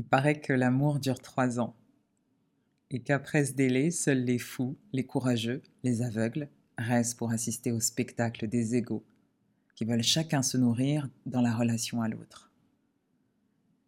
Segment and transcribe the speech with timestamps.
[0.00, 1.76] Il paraît que l'amour dure trois ans
[2.88, 7.80] et qu'après ce délai, seuls les fous, les courageux, les aveugles restent pour assister au
[7.80, 9.04] spectacle des égaux
[9.74, 12.50] qui veulent chacun se nourrir dans la relation à l'autre.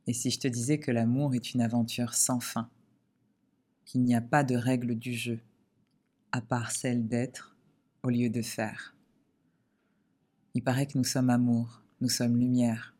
[0.06, 2.68] Et si je te disais que l'amour est une aventure sans fin,
[3.86, 5.40] qu'il n'y a pas de règle du jeu,
[6.30, 7.56] à part celle d'être
[8.02, 8.94] au lieu de faire.
[10.52, 12.94] Il paraît que nous sommes amour, nous sommes lumière.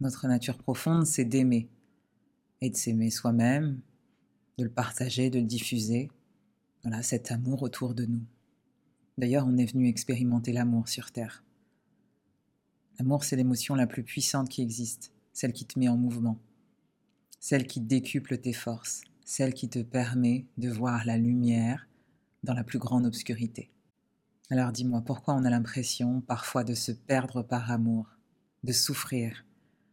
[0.00, 1.68] Notre nature profonde, c'est d'aimer,
[2.60, 3.80] et de s'aimer soi-même,
[4.58, 6.10] de le partager, de le diffuser.
[6.82, 8.24] Voilà, cet amour autour de nous.
[9.18, 11.44] D'ailleurs, on est venu expérimenter l'amour sur Terre.
[12.98, 16.38] L'amour, c'est l'émotion la plus puissante qui existe, celle qui te met en mouvement,
[17.38, 21.88] celle qui décuple tes forces, celle qui te permet de voir la lumière
[22.42, 23.70] dans la plus grande obscurité.
[24.50, 28.18] Alors dis-moi, pourquoi on a l'impression parfois de se perdre par amour,
[28.64, 29.44] de souffrir,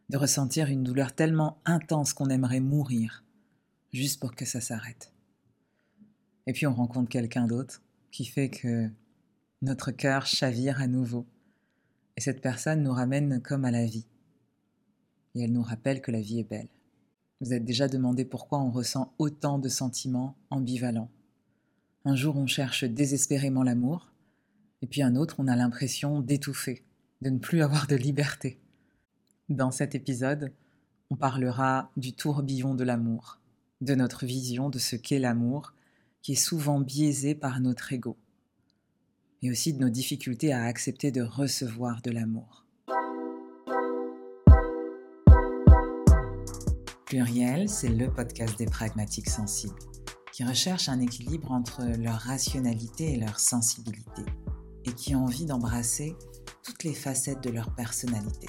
[0.08, 3.24] de ressentir une douleur tellement intense qu'on aimerait mourir,
[3.92, 5.12] juste pour que ça s'arrête.
[6.46, 8.88] Et puis on rencontre quelqu'un d'autre qui fait que
[9.60, 11.26] notre cœur chavire à nouveau.
[12.16, 14.06] Et cette personne nous ramène comme à la vie.
[15.34, 16.68] Et elle nous rappelle que la vie est belle.
[17.40, 21.10] Vous êtes déjà demandé pourquoi on ressent autant de sentiments ambivalents.
[22.04, 24.10] Un jour on cherche désespérément l'amour,
[24.80, 26.84] et puis un autre on a l'impression d'étouffer,
[27.20, 28.58] de ne plus avoir de liberté.
[29.48, 30.52] Dans cet épisode,
[31.08, 33.40] on parlera du tourbillon de l'amour,
[33.80, 35.72] de notre vision de ce qu'est l'amour,
[36.20, 38.18] qui est souvent biaisé par notre ego,
[39.40, 42.66] et aussi de nos difficultés à accepter de recevoir de l'amour.
[47.06, 49.78] Pluriel, c'est le podcast des pragmatiques sensibles,
[50.34, 54.26] qui recherchent un équilibre entre leur rationalité et leur sensibilité,
[54.84, 56.14] et qui ont envie d'embrasser
[56.62, 58.48] toutes les facettes de leur personnalité.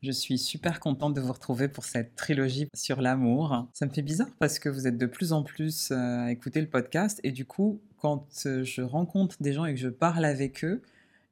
[0.00, 3.66] Je suis super contente de vous retrouver pour cette trilogie sur l'amour.
[3.72, 6.60] Ça me fait bizarre parce que vous êtes de plus en plus euh, à écouter
[6.60, 10.24] le podcast et du coup, quand euh, je rencontre des gens et que je parle
[10.24, 10.82] avec eux,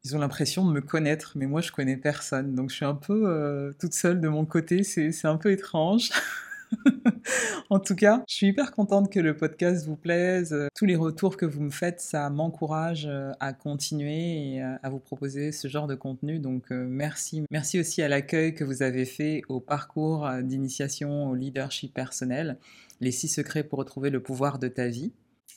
[0.05, 2.57] ils ont l'impression de me connaître, mais moi je connais personne.
[2.57, 6.11] Donc je suis un peu euh, toute seule de mon côté, c'est un peu étrange.
[7.71, 10.55] en tout cas, je suis hyper contente que le podcast vous plaise.
[10.75, 14.99] Tous les retours que vous me faites, ça m'encourage euh, à continuer et à vous
[14.99, 16.39] proposer ce genre de contenu.
[16.39, 17.45] Donc euh, merci.
[17.51, 22.59] Merci aussi à l'accueil que vous avez fait au parcours d'initiation au leadership personnel.
[23.01, 25.13] Les six secrets pour retrouver le pouvoir de ta vie.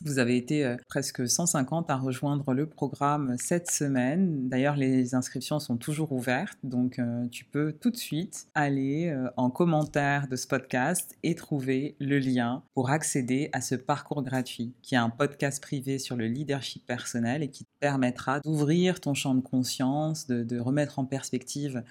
[0.05, 4.47] Vous avez été euh, presque 150 à rejoindre le programme cette semaine.
[4.47, 9.29] D'ailleurs, les inscriptions sont toujours ouvertes, donc euh, tu peux tout de suite aller euh,
[9.35, 14.73] en commentaire de ce podcast et trouver le lien pour accéder à ce parcours gratuit,
[14.81, 19.13] qui est un podcast privé sur le leadership personnel et qui te permettra d'ouvrir ton
[19.13, 21.83] champ de conscience, de, de remettre en perspective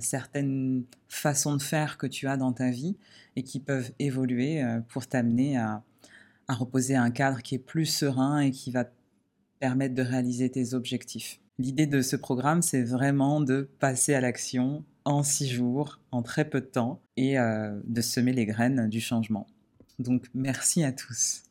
[0.00, 2.96] certaines façons de faire que tu as dans ta vie
[3.36, 5.82] et qui peuvent évoluer pour t'amener à
[6.48, 8.86] à reposer un cadre qui est plus serein et qui va
[9.60, 11.40] permettre de réaliser tes objectifs.
[11.58, 16.48] L'idée de ce programme, c'est vraiment de passer à l'action en six jours, en très
[16.48, 19.46] peu de temps, et euh, de semer les graines du changement.
[19.98, 21.42] Donc merci à tous.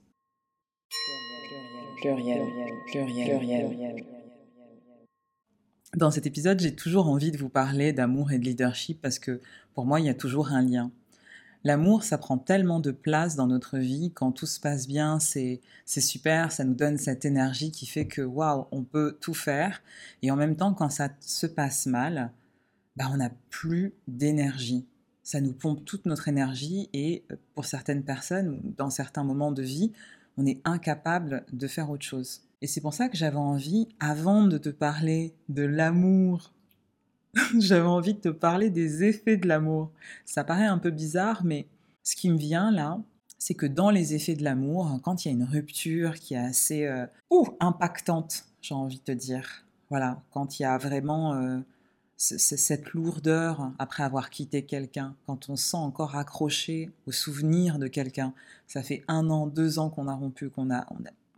[5.95, 9.41] Dans cet épisode, j'ai toujours envie de vous parler d'amour et de leadership parce que
[9.73, 10.91] pour moi, il y a toujours un lien.
[11.63, 14.11] L'amour, ça prend tellement de place dans notre vie.
[14.13, 18.21] Quand tout se passe bien, c'est super, ça nous donne cette énergie qui fait que
[18.21, 19.81] waouh, on peut tout faire.
[20.21, 22.31] Et en même temps, quand ça se passe mal,
[22.95, 24.87] bah, on n'a plus d'énergie.
[25.23, 29.61] Ça nous pompe toute notre énergie et euh, pour certaines personnes, dans certains moments de
[29.61, 29.91] vie,
[30.37, 32.41] on est incapable de faire autre chose.
[32.61, 36.53] Et c'est pour ça que j'avais envie, avant de te parler de l'amour
[37.59, 39.91] j'avais envie de te parler des effets de l'amour.
[40.25, 41.67] Ça paraît un peu bizarre, mais
[42.03, 42.99] ce qui me vient là,
[43.37, 46.37] c'est que dans les effets de l'amour, quand il y a une rupture qui est
[46.37, 47.05] assez euh,
[47.59, 51.59] impactante, j'ai envie de te dire, voilà, quand il y a vraiment euh,
[52.17, 57.87] cette lourdeur après avoir quitté quelqu'un, quand on se sent encore accroché au souvenir de
[57.87, 58.33] quelqu'un,
[58.67, 60.87] ça fait un an, deux ans qu'on a rompu, qu'on a,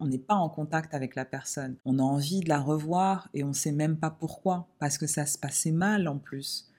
[0.08, 1.76] n'est pas en contact avec la personne.
[1.86, 5.08] On a envie de la revoir et on ne sait même pas pourquoi, parce que
[5.08, 6.72] ça se passait mal en plus.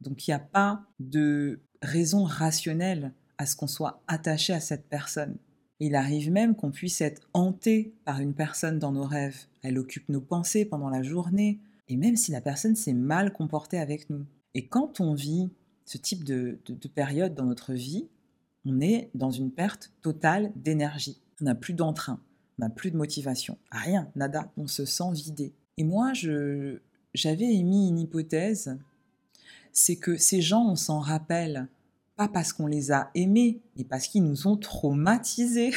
[0.00, 4.88] Donc il n'y a pas de raison rationnelle à ce qu'on soit attaché à cette
[4.88, 5.36] personne.
[5.80, 9.46] Il arrive même qu'on puisse être hanté par une personne dans nos rêves.
[9.62, 13.78] Elle occupe nos pensées pendant la journée, et même si la personne s'est mal comportée
[13.78, 14.24] avec nous.
[14.54, 15.50] Et quand on vit
[15.84, 16.58] ce type de,
[16.94, 18.08] période dans notre vie,
[18.64, 21.20] on est dans une perte totale d'énergie.
[21.40, 25.52] On n'a plus d'entrain, on n'a plus de motivation, rien, nada, on se sent vidé.
[25.76, 26.12] Et moi,
[27.14, 28.76] j'avais émis une hypothèse,
[29.72, 31.68] c'est que ces gens, on s'en rappelle,
[32.16, 35.72] pas parce qu'on les a aimés, mais parce qu'ils nous ont traumatisés.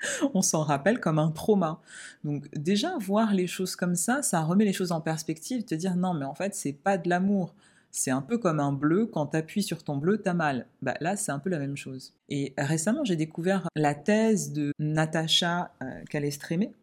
[0.34, 1.80] on s'en rappelle comme un trauma.
[2.24, 5.96] Donc déjà voir les choses comme ça, ça remet les choses en perspective, te dire
[5.96, 7.54] non mais en fait c'est pas de l'amour,
[7.98, 10.66] c'est un peu comme un bleu, quand tu appuies sur ton bleu, t'as mal.
[10.82, 12.14] Bah, là, c'est un peu la même chose.
[12.28, 16.30] Et récemment, j'ai découvert la thèse de Natacha euh,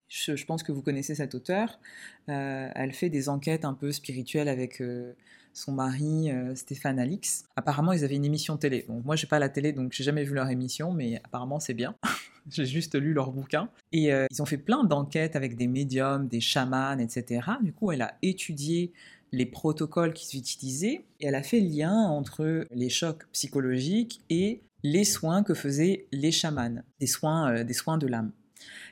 [0.10, 1.80] Je, pense que vous connaissez cette auteure.
[2.28, 5.14] Euh, elle fait des enquêtes un peu spirituelles avec euh,
[5.54, 7.46] son mari euh, Stéphane Alix.
[7.56, 8.84] Apparemment, ils avaient une émission télé.
[8.90, 11.74] Bon, moi, j'ai pas la télé, donc j'ai jamais vu leur émission, mais apparemment, c'est
[11.74, 11.96] bien.
[12.52, 13.70] j'ai juste lu leur bouquin.
[13.94, 17.52] Et ils ont fait plein d'enquêtes avec des médiums, des chamans, etc.
[17.64, 18.92] Du coup, elle a étudié
[19.31, 24.62] les protocoles qui utilisés et elle a fait le lien entre les chocs psychologiques et
[24.83, 28.31] les soins que faisaient les chamans, des soins, euh, des soins de l'âme.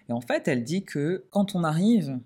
[0.09, 2.19] Et en fait, elle dit que quand on arrive,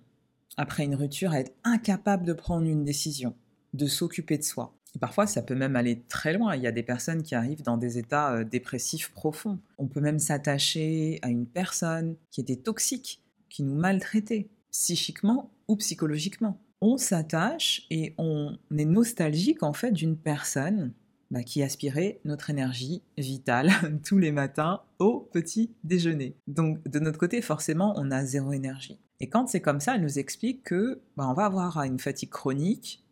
[0.56, 3.36] après une rupture, à être incapable de prendre une décision,
[3.74, 6.72] de s'occuper de soi, et parfois ça peut même aller très loin, il y a
[6.72, 9.60] des personnes qui arrivent dans des états euh, dépressifs profonds.
[9.78, 15.76] On peut même s'attacher à une personne qui était toxique, qui nous maltraitait, psychiquement ou
[15.76, 20.94] psychologiquement on s'attache et on est nostalgique en fait d'une personne
[21.32, 23.72] bah, qui aspirait notre énergie vitale
[24.06, 26.36] tous les matins au petit déjeuner.
[26.48, 28.98] Donc de notre côté, forcément, on a zéro énergie.
[29.20, 32.30] Et quand c'est comme ça, elle nous explique que bah, on va avoir une fatigue
[32.30, 33.04] chronique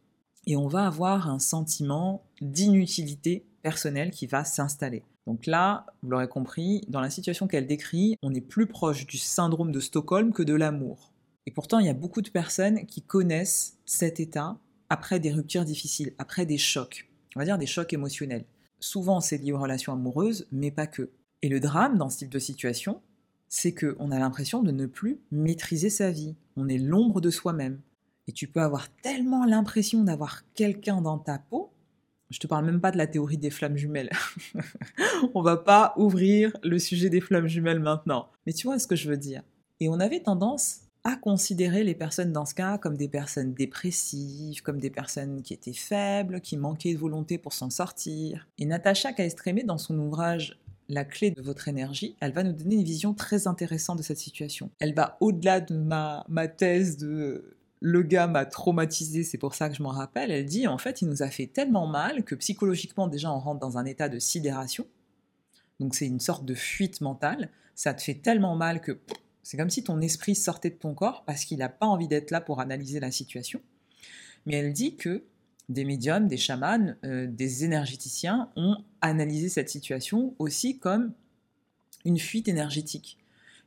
[0.48, 5.04] et on va avoir un sentiment d'inutilité personnelle qui va s'installer.
[5.26, 9.18] Donc là, vous l'aurez compris, dans la situation qu'elle décrit, on est plus proche du
[9.18, 11.15] syndrome de Stockholm que de l'amour.
[11.46, 14.58] Et pourtant, il y a beaucoup de personnes qui connaissent cet état
[14.90, 18.46] après des ruptures difficiles, après des chocs, on va dire des chocs émotionnels.
[18.80, 21.12] Souvent, c'est lié aux relations amoureuses, mais pas que.
[21.42, 23.02] Et le drame dans ce type de situation,
[23.50, 26.36] c'est qu'on a l'impression de ne plus maîtriser sa vie.
[26.56, 27.82] On est l'ombre de soi-même.
[28.28, 31.72] Et tu peux avoir tellement l'impression d'avoir quelqu'un dans ta peau.
[32.32, 34.10] Je te parle même pas de la théorie des flammes jumelles.
[35.36, 38.30] on va pas ouvrir le sujet des flammes jumelles maintenant.
[38.46, 39.44] Mais tu vois ce que je veux dire.
[39.80, 44.64] Et on avait tendance à considérer les personnes dans ce cas comme des personnes dépressives,
[44.64, 48.48] comme des personnes qui étaient faibles, qui manquaient de volonté pour s'en sortir.
[48.58, 50.60] Et Natacha Caestremé, dans son ouvrage
[50.90, 54.18] La clé de votre énergie, elle va nous donner une vision très intéressante de cette
[54.18, 54.72] situation.
[54.80, 59.70] Elle va au-delà de ma, ma thèse de le gars m'a traumatisé, c'est pour ça
[59.70, 60.32] que je m'en rappelle.
[60.32, 63.60] Elle dit en fait, il nous a fait tellement mal que psychologiquement, déjà, on rentre
[63.60, 64.88] dans un état de sidération.
[65.80, 67.50] Donc, c'est une sorte de fuite mentale.
[67.76, 68.98] Ça te fait tellement mal que
[69.46, 72.32] c'est comme si ton esprit sortait de ton corps parce qu'il n'a pas envie d'être
[72.32, 73.62] là pour analyser la situation.
[74.48, 75.24] Mais elle dit que
[75.70, 81.14] des médiums, des chamans, euh, des énergéticiens ont analysé cette situation aussi comme
[82.06, 83.20] une fuite énergétique.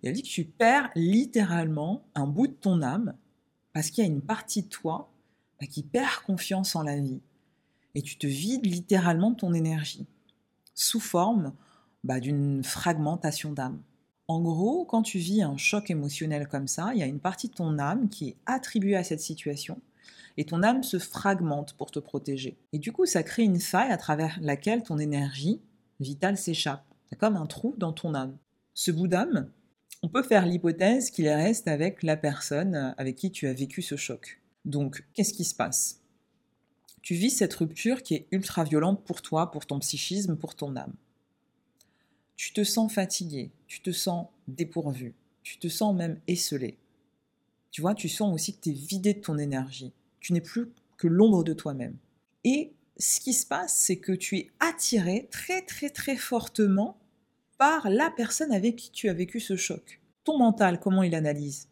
[0.03, 3.15] Elle dit que tu perds littéralement un bout de ton âme
[3.73, 5.13] parce qu'il y a une partie de toi
[5.61, 7.21] bah, qui perd confiance en la vie.
[7.95, 10.09] Et tu te vides littéralement ton énergie
[10.75, 11.55] sous forme
[12.03, 13.81] bah, d'une fragmentation d'âme.
[14.31, 17.49] En gros, quand tu vis un choc émotionnel comme ça, il y a une partie
[17.49, 19.81] de ton âme qui est attribuée à cette situation
[20.37, 22.59] et ton âme se fragmente pour te protéger.
[22.75, 25.63] Et du coup, ça crée une faille à travers laquelle ton énergie
[25.99, 26.85] vitale s'échappe.
[27.09, 28.37] C'est comme un trou dans ton âme.
[28.75, 29.51] Ce bout d'âme,
[30.03, 33.97] on peut faire l'hypothèse qu'il reste avec la personne avec qui tu as vécu ce
[33.97, 34.43] choc.
[34.67, 36.03] Donc, qu'est-ce qui se passe?
[37.01, 40.77] Tu vis cette rupture qui est ultra violente pour toi, pour ton psychisme, pour ton
[40.77, 40.93] âme
[42.49, 46.79] tu te sens fatigué, tu te sens dépourvu, tu te sens même esselé.
[47.71, 49.93] Tu vois, tu sens aussi que tu es vidé de ton énergie.
[50.19, 51.99] Tu n'es plus que l'ombre de toi-même.
[52.45, 56.97] Et ce qui se passe, c'est que tu es attiré très très très fortement
[57.59, 60.01] par la personne avec qui tu as vécu ce choc.
[60.25, 61.69] Ton mental, comment il analyse?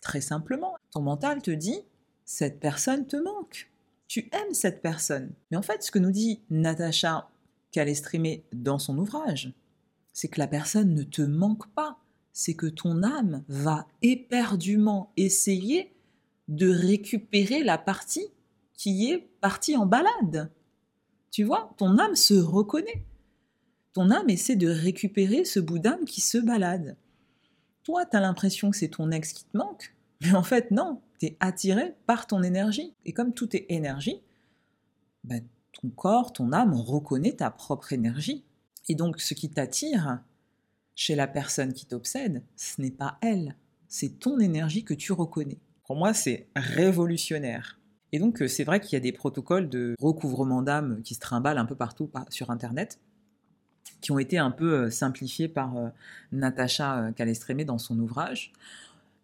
[0.00, 1.82] Très simplement, ton mental te dit,
[2.24, 3.70] cette personne te manque.
[4.08, 5.34] Tu aimes cette personne.
[5.50, 7.28] Mais en fait, ce que nous dit Natacha
[7.72, 9.52] Calestrimé dans son ouvrage,
[10.12, 11.98] c'est que la personne ne te manque pas,
[12.32, 15.94] c'est que ton âme va éperdument essayer
[16.48, 18.28] de récupérer la partie
[18.74, 20.50] qui est partie en balade.
[21.30, 23.06] Tu vois, ton âme se reconnaît.
[23.92, 26.96] Ton âme essaie de récupérer ce bout d'âme qui se balade.
[27.84, 31.00] Toi, tu as l'impression que c'est ton ex qui te manque, mais en fait, non,
[31.18, 32.94] tu es attiré par ton énergie.
[33.04, 34.22] Et comme tout est énergie,
[35.24, 35.36] bah,
[35.72, 38.44] ton corps, ton âme reconnaît ta propre énergie.
[38.88, 40.20] Et donc, ce qui t'attire
[40.94, 43.56] chez la personne qui t'obsède, ce n'est pas elle,
[43.88, 45.58] c'est ton énergie que tu reconnais.
[45.84, 47.78] Pour moi, c'est révolutionnaire.
[48.12, 51.20] Et donc, euh, c'est vrai qu'il y a des protocoles de recouvrement d'âme qui se
[51.20, 53.00] trimballent un peu partout sur Internet,
[54.00, 55.88] qui ont été un peu euh, simplifiés par euh,
[56.30, 58.52] Natacha Calestrémé dans son ouvrage.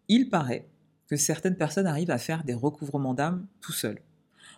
[0.09, 0.67] Il paraît
[1.07, 4.01] que certaines personnes arrivent à faire des recouvrements d'âme tout seuls.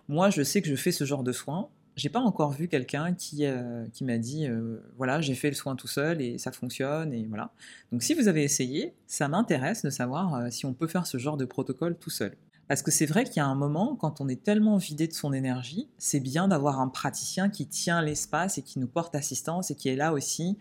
[0.08, 1.68] Moi, je sais que je fais ce genre de soins.
[2.00, 3.44] J'ai pas encore vu quelqu'un qui,
[3.92, 4.48] qui m'a dit
[4.96, 7.52] voilà, j'ai fait le soin tout seul et ça fonctionne et voilà.
[7.92, 11.36] Donc si vous avez essayé, ça m'intéresse de savoir si on peut faire ce genre
[11.36, 12.34] de protocole tout seul.
[12.68, 15.12] Parce que c'est vrai qu'il y a un moment, quand on est tellement vidé de
[15.12, 19.70] son énergie, c'est bien d'avoir un praticien qui tient l'espace et qui nous porte assistance
[19.70, 20.56] et qui est là aussi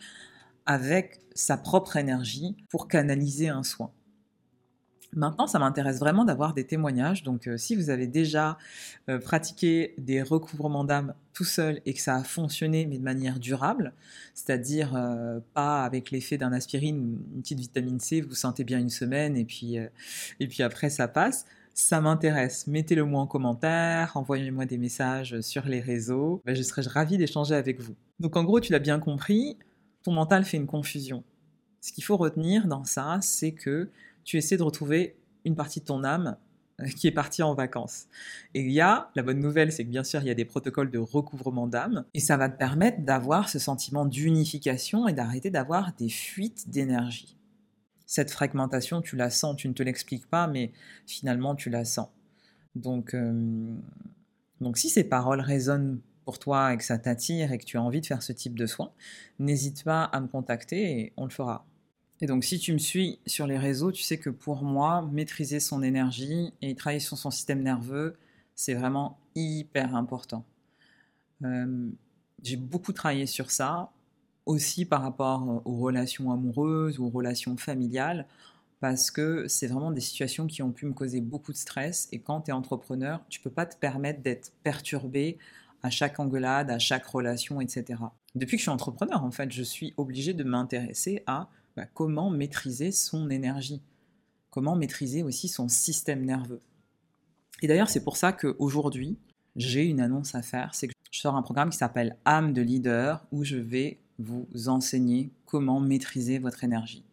[0.65, 3.91] avec sa propre énergie pour canaliser un soin.
[5.13, 7.23] Maintenant, ça m'intéresse vraiment d'avoir des témoignages.
[7.23, 8.57] Donc, euh, si vous avez déjà
[9.09, 13.39] euh, pratiqué des recouvrements d'âme tout seul et que ça a fonctionné, mais de manière
[13.39, 13.93] durable,
[14.35, 18.79] c'est-à-dire euh, pas avec l'effet d'un aspirine une petite vitamine C, vous, vous sentez bien
[18.79, 19.77] une semaine et puis,
[20.39, 22.67] et puis après ça passe, ça m'intéresse.
[22.67, 26.41] Mettez-le moi en commentaire, envoyez-moi des messages sur les réseaux.
[26.45, 27.95] Ben, je serai ravi d'échanger avec vous.
[28.19, 29.57] Donc en gros, tu l'as bien compris,
[30.03, 31.23] ton mental fait une confusion.
[31.81, 33.89] Ce qu'il faut retenir dans ça, c'est que
[34.29, 36.37] tu essaies de retrouver une partie de ton âme
[36.81, 38.05] euh, qui est partie en vacances.
[38.53, 40.45] Et il y a, la bonne nouvelle, c'est que bien sûr, il y a des
[40.45, 45.49] protocoles de recouvrement d'âme, et ça va te permettre d'avoir ce sentiment d'unification et d'arrêter
[45.49, 47.35] d'avoir des fuites d'énergie
[48.05, 50.71] cette fragmentation, tu la sens, tu ne te l'expliques pas, mais
[51.05, 52.07] finalement, tu la sens.
[52.73, 53.75] Donc, euh,
[54.61, 57.83] donc si ces paroles résonnent pour toi et que ça t'attire et que tu as
[57.83, 58.91] envie de faire ce type de soins,
[59.37, 61.67] n'hésite pas à me contacter et on le fera.
[62.21, 65.59] Et donc si tu me suis sur les réseaux, tu sais que pour moi, maîtriser
[65.59, 68.17] son énergie et travailler sur son système nerveux,
[68.55, 70.43] c'est vraiment hyper important.
[71.43, 71.89] Euh,
[72.43, 73.91] j'ai beaucoup travaillé sur ça
[74.45, 78.25] aussi par rapport euh, aux relations amoureuses ou aux relations familiales,
[78.81, 82.09] parce que c'est vraiment des situations qui ont pu me causer beaucoup de stress.
[82.11, 85.37] Et quand tu es entrepreneur, tu peux pas te permettre d'être perturbé
[85.83, 88.01] à chaque engueulade, à chaque relation, etc.
[88.35, 91.49] Depuis que je suis entrepreneur, en fait, je suis obligé de m'intéresser à
[91.79, 93.81] bah, comment maîtriser son énergie,
[94.49, 96.59] comment maîtriser aussi son système nerveux.
[97.61, 99.17] Et d'ailleurs, c'est pour ça qu'aujourd'hui,
[99.55, 102.61] j'ai une annonce à faire, c'est que je sors un programme qui s'appelle âme de
[102.61, 107.05] leader, où je vais vous enseigner comment maîtriser votre énergie.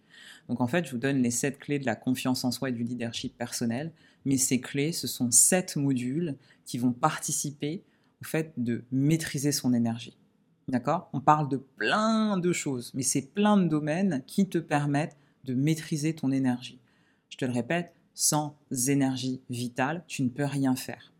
[0.48, 2.72] Donc en fait, je vous donne les sept clés de la confiance en soi et
[2.72, 3.92] du leadership personnel,
[4.24, 7.84] mais ces clés, ce sont sept modules qui vont participer
[8.20, 10.16] au fait de maîtriser son énergie.
[10.68, 11.08] D'accord?
[11.12, 15.54] On parle de plein de choses, mais c'est plein de domaines qui te permettent de
[15.54, 16.80] maîtriser ton énergie.
[17.30, 18.56] Je te le répète, sans
[18.88, 21.12] énergie vitale, tu ne peux rien faire.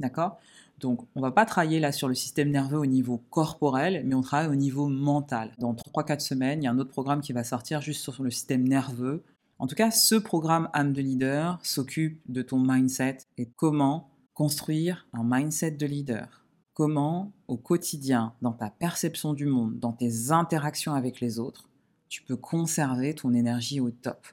[0.00, 0.38] D'accord?
[0.80, 4.20] Donc, on va pas travailler là sur le système nerveux au niveau corporel, mais on
[4.20, 5.52] travaille au niveau mental.
[5.58, 8.30] Dans 3-4 semaines, il y a un autre programme qui va sortir juste sur le
[8.30, 9.22] système nerveux.
[9.60, 15.06] En tout cas, ce programme âme de leader s'occupe de ton mindset et comment construire
[15.12, 16.41] un mindset de leader.
[16.74, 21.68] Comment, au quotidien, dans ta perception du monde, dans tes interactions avec les autres,
[22.08, 24.26] tu peux conserver ton énergie au top.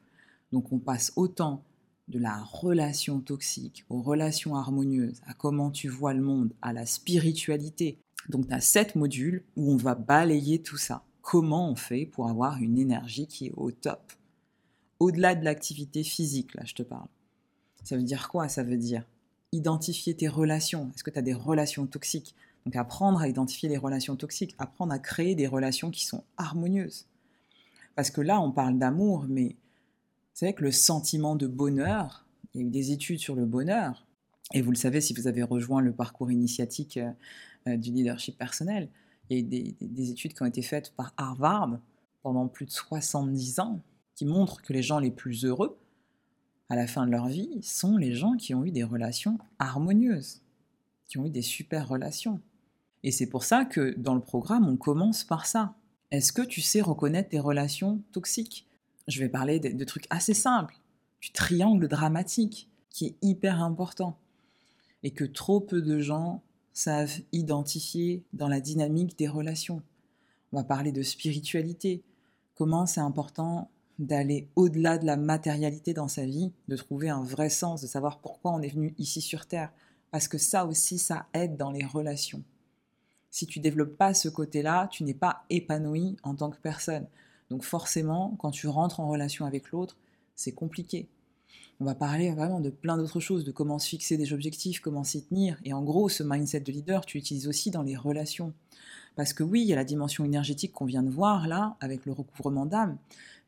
[0.53, 1.63] Donc on passe autant
[2.08, 6.86] de la relation toxique aux relations harmonieuses, à comment tu vois le monde, à la
[6.86, 7.98] spiritualité.
[8.29, 11.03] Donc tu as sept modules où on va balayer tout ça.
[11.22, 14.13] Comment on fait pour avoir une énergie qui est au top?
[15.00, 17.08] Au-delà de l'activité physique, là je te parle.
[17.84, 18.48] Ça veut dire quoi?
[18.48, 19.03] Ça veut dire
[19.51, 20.91] identifier tes relations.
[20.94, 22.36] Est-ce que tu as des relations toxiques?
[22.65, 27.08] Donc apprendre à identifier les relations toxiques, apprendre à créer des relations qui sont harmonieuses.
[27.96, 29.56] Parce que là, on parle d'amour, mais
[30.34, 34.06] c'est que le sentiment de bonheur, il y a eu des études sur le bonheur,
[34.53, 37.00] et vous le savez si vous avez rejoint le parcours initiatique
[37.68, 38.89] euh, du leadership personnel,
[39.29, 41.79] il y a eu des, études qui ont été faites par Harvard
[42.24, 43.82] pendant plus de 70 ans,
[44.15, 45.77] qui montrent que les gens les plus heureux
[46.69, 50.41] à la fin de leur vie sont les gens qui ont eu des relations harmonieuses,
[51.07, 52.39] qui ont eu des super relations.
[53.03, 55.75] Et c'est pour ça que dans le programme, on commence par ça.
[56.11, 58.67] Est-ce que tu sais reconnaître tes relations toxiques?
[59.07, 60.79] Je vais parler de, trucs assez simples,
[61.21, 64.17] du triangle dramatique, qui est hyper important,
[65.03, 69.81] et que trop peu de gens savent identifier dans la dynamique des relations.
[70.51, 72.03] On va parler de spiritualité,
[72.55, 73.69] comment c'est important
[74.00, 78.20] d'aller au-delà de la matérialité dans sa vie, de trouver un vrai sens, de savoir
[78.20, 79.72] pourquoi on est venu ici sur Terre,
[80.10, 82.44] parce que ça aussi, ça aide dans les relations.
[83.29, 87.06] Si tu développes pas ce côté-là, tu n'es pas épanoui en tant que personne.
[87.50, 89.98] Donc forcément, quand tu rentres en relation avec l'autre,
[90.36, 91.08] c'est compliqué.
[91.79, 95.03] On va parler vraiment de plein d'autres choses, de comment se fixer des objectifs, comment
[95.03, 95.60] s'y tenir.
[95.63, 98.53] Et en gros, ce mindset de leader, tu l'utilises aussi dans les relations.
[99.15, 102.06] Parce que oui, il y a la dimension énergétique qu'on vient de voir là, avec
[102.06, 102.98] le recouvrement d'âme.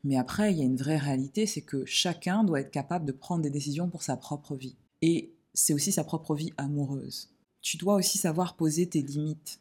[0.04, 3.12] Mais après, il y a une vraie réalité, c'est que chacun doit être capable de
[3.12, 4.76] prendre des décisions pour sa propre vie.
[5.02, 7.30] Et c'est aussi sa propre vie amoureuse.
[7.62, 9.60] Tu dois aussi savoir poser tes limites.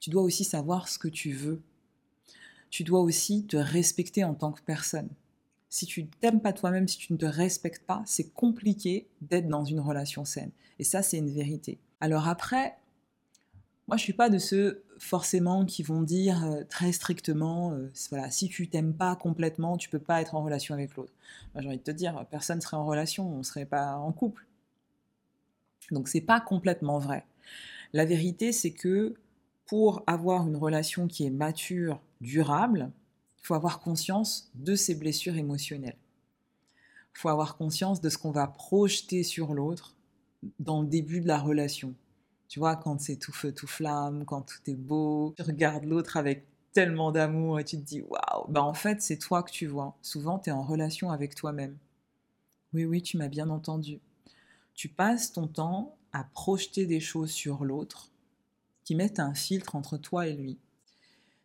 [0.00, 1.62] Tu dois aussi savoir ce que tu veux.
[2.68, 5.08] Tu dois aussi te respecter en tant que personne.
[5.70, 9.64] Si tu t'aimes pas toi-même, si tu ne te respectes pas, c'est compliqué d'être dans
[9.64, 10.50] une relation saine.
[10.78, 11.78] Et ça, c'est une vérité.
[12.00, 12.76] Alors après,
[13.86, 18.30] moi, je suis pas de ceux forcément qui vont dire euh, très strictement, euh, voilà,
[18.30, 21.12] si tu t'aimes pas complètement, tu peux pas être en relation avec l'autre.
[21.56, 24.46] J'ai envie de te dire, personne serait en relation, on serait pas en couple.
[25.90, 27.26] Donc, c'est pas complètement vrai.
[27.92, 29.14] La vérité, c'est que
[29.66, 32.90] pour avoir une relation qui est mature, durable,
[33.38, 35.98] il faut avoir conscience de ses blessures émotionnelles.
[37.14, 39.94] Il faut avoir conscience de ce qu'on va projeter sur l'autre
[40.58, 41.94] dans le début de la relation.
[42.54, 46.16] Tu vois, quand c'est tout feu, tout flamme, quand tout est beau, tu regardes l'autre
[46.16, 49.66] avec tellement d'amour et tu te dis waouh, bah en fait, c'est toi que tu
[49.66, 49.96] vois.
[50.02, 51.76] Souvent, tu es en relation avec toi-même.
[52.72, 53.98] Oui, oui, tu m'as bien entendu.
[54.72, 58.12] Tu passes ton temps à projeter des choses sur l'autre
[58.84, 60.56] qui mettent un filtre entre toi et lui.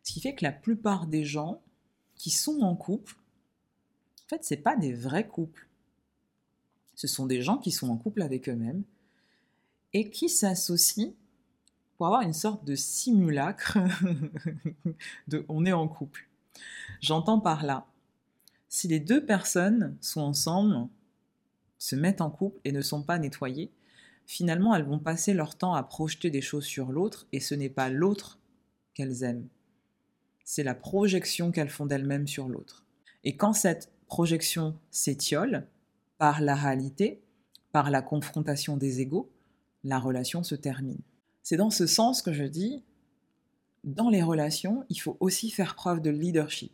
[0.04, 1.60] Ce qui fait que la plupart des gens
[2.14, 3.16] qui sont en couple,
[4.26, 5.66] en fait, c'est pas des vrais couples.
[6.94, 8.84] Ce sont des gens qui sont en couple avec eux-mêmes
[9.92, 11.12] et qui s'associent
[11.96, 13.78] pour avoir une sorte de simulacre
[15.28, 16.28] de on est en couple.
[17.00, 17.86] J'entends par là,
[18.68, 20.88] si les deux personnes sont ensemble,
[21.78, 23.70] se mettent en couple et ne sont pas nettoyées,
[24.26, 27.68] finalement elles vont passer leur temps à projeter des choses sur l'autre et ce n'est
[27.68, 28.38] pas l'autre
[28.94, 29.48] qu'elles aiment.
[30.44, 32.84] C'est la projection qu'elles font d'elles-mêmes sur l'autre.
[33.24, 35.66] Et quand cette projection s'étiole
[36.18, 37.22] par la réalité,
[37.72, 39.30] par la confrontation des égaux,
[39.84, 41.00] la relation se termine.
[41.42, 42.82] C'est dans ce sens que je dis,
[43.84, 46.72] dans les relations, il faut aussi faire preuve de leadership.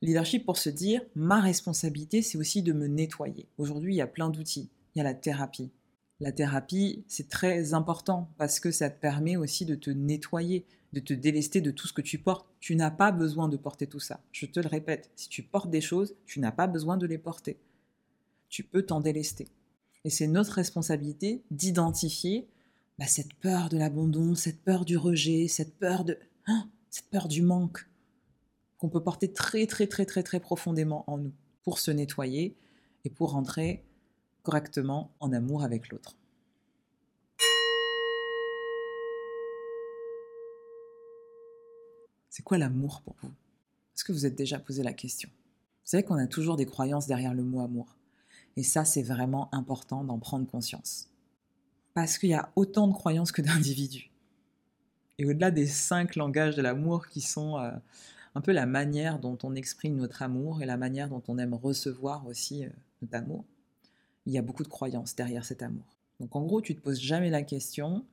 [0.00, 3.46] Leadership pour se dire, ma responsabilité, c'est aussi de me nettoyer.
[3.58, 4.70] Aujourd'hui, il y a plein d'outils.
[4.94, 5.70] Il y a la thérapie.
[6.20, 11.00] La thérapie, c'est très important parce que ça te permet aussi de te nettoyer, de
[11.00, 12.46] te délester de tout ce que tu portes.
[12.60, 14.20] Tu n'as pas besoin de porter tout ça.
[14.32, 17.18] Je te le répète, si tu portes des choses, tu n'as pas besoin de les
[17.18, 17.58] porter.
[18.48, 19.48] Tu peux t'en délester.
[20.04, 22.46] Et c'est notre responsabilité d'identifier
[22.98, 27.26] bah, cette peur de l'abandon, cette peur du rejet, cette peur de, hein, cette peur
[27.26, 27.88] du manque
[28.76, 32.54] qu'on peut porter très très très très très profondément en nous pour se nettoyer
[33.04, 33.82] et pour rentrer
[34.42, 36.16] correctement en amour avec l'autre.
[42.28, 43.32] C'est quoi l'amour pour vous?
[43.94, 45.30] Est-ce que vous êtes déjà posé la question?
[45.30, 47.96] Vous savez qu'on a toujours des croyances derrière le mot amour.
[48.56, 51.08] Et ça, c'est vraiment important d'en prendre conscience.
[51.94, 54.10] Parce qu'il y a autant de croyances que d'individus.
[55.18, 57.70] Et au-delà des cinq langages de l'amour qui sont euh,
[58.34, 61.54] un peu la manière dont on exprime notre amour et la manière dont on aime
[61.54, 62.68] recevoir aussi euh,
[63.02, 63.44] notre amour,
[64.26, 65.84] il y a beaucoup de croyances derrière cet amour.
[66.20, 68.04] Donc en gros, tu te poses jamais la question,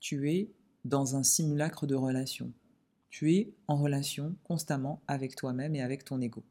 [0.00, 0.50] tu es
[0.84, 2.52] dans un simulacre de relation.
[3.08, 6.42] Tu es en relation constamment avec toi-même et avec ton ego.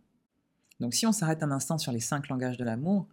[0.79, 3.07] Donc si on s'arrête un instant sur les cinq langages de l'amour,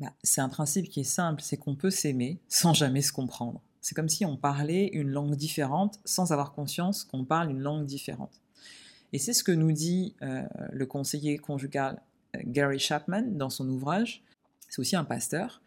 [0.00, 3.60] bah, c'est un principe qui est simple, c'est qu'on peut s'aimer sans jamais se comprendre.
[3.80, 7.86] C'est comme si on parlait une langue différente sans avoir conscience qu'on parle une langue
[7.86, 8.40] différente.
[9.12, 12.00] Et c'est ce que nous dit euh, le conseiller conjugal
[12.36, 14.22] euh, Gary Chapman dans son ouvrage.
[14.68, 15.60] C'est aussi un pasteur.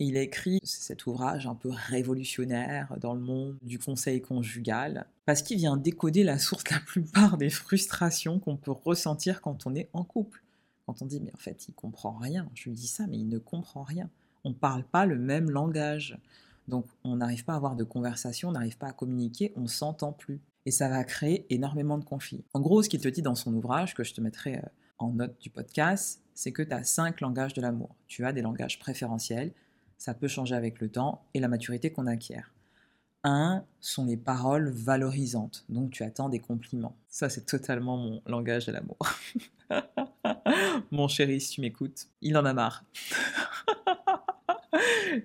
[0.00, 5.42] Il a écrit cet ouvrage un peu révolutionnaire dans le monde du conseil conjugal, parce
[5.42, 9.74] qu'il vient décoder la source de la plupart des frustrations qu'on peut ressentir quand on
[9.74, 10.42] est en couple.
[10.88, 12.48] Quand on dit, mais en fait, il comprend rien.
[12.54, 14.08] Je lui dis ça, mais il ne comprend rien.
[14.42, 16.18] On ne parle pas le même langage.
[16.66, 20.14] Donc, on n'arrive pas à avoir de conversation, on n'arrive pas à communiquer, on s'entend
[20.14, 20.40] plus.
[20.64, 22.42] Et ça va créer énormément de conflits.
[22.54, 24.62] En gros, ce qu'il te dit dans son ouvrage, que je te mettrai euh,
[24.98, 27.94] en note du podcast, c'est que tu as cinq langages de l'amour.
[28.06, 29.52] Tu as des langages préférentiels,
[29.98, 32.54] ça peut changer avec le temps et la maturité qu'on acquiert.
[33.80, 36.96] Sont les paroles valorisantes, donc tu attends des compliments.
[37.08, 38.98] Ça, c'est totalement mon langage de l'amour.
[40.90, 42.84] Mon chéri, si tu m'écoutes, il en a marre.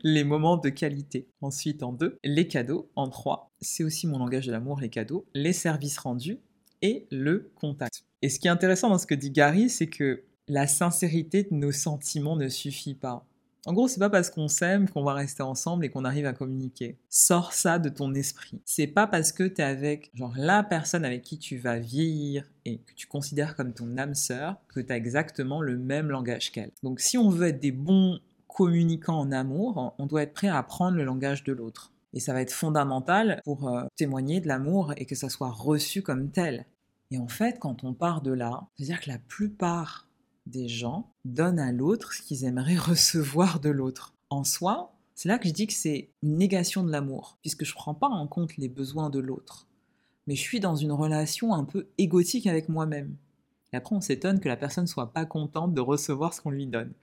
[0.03, 1.27] les moments de qualité.
[1.41, 2.89] Ensuite, en deux, les cadeaux.
[2.95, 6.39] En trois, c'est aussi mon langage de l'amour, les cadeaux, les services rendus
[6.81, 8.05] et le contact.
[8.21, 11.55] Et ce qui est intéressant dans ce que dit Gary, c'est que la sincérité de
[11.55, 13.25] nos sentiments ne suffit pas.
[13.65, 16.33] En gros, c'est pas parce qu'on s'aime qu'on va rester ensemble et qu'on arrive à
[16.33, 16.97] communiquer.
[17.09, 18.61] Sors ça de ton esprit.
[18.65, 22.45] C'est pas parce que tu es avec genre la personne avec qui tu vas vieillir
[22.65, 26.51] et que tu considères comme ton âme sœur que tu as exactement le même langage
[26.51, 26.71] qu'elle.
[26.83, 30.57] Donc si on veut être des bons communicants en amour, on doit être prêt à
[30.57, 31.93] apprendre le langage de l'autre.
[32.11, 36.01] Et ça va être fondamental pour euh, témoigner de l'amour et que ça soit reçu
[36.01, 36.65] comme tel.
[37.11, 40.07] Et en fait, quand on part de là, c'est-à-dire que la plupart
[40.45, 44.13] des gens donnent à l'autre ce qu'ils aimeraient recevoir de l'autre.
[44.29, 47.71] En soi, c'est là que je dis que c'est une négation de l'amour, puisque je
[47.71, 49.67] ne prends pas en compte les besoins de l'autre.
[50.27, 53.15] Mais je suis dans une relation un peu égotique avec moi-même.
[53.71, 56.67] Et après, on s'étonne que la personne soit pas contente de recevoir ce qu'on lui
[56.67, 56.93] donne.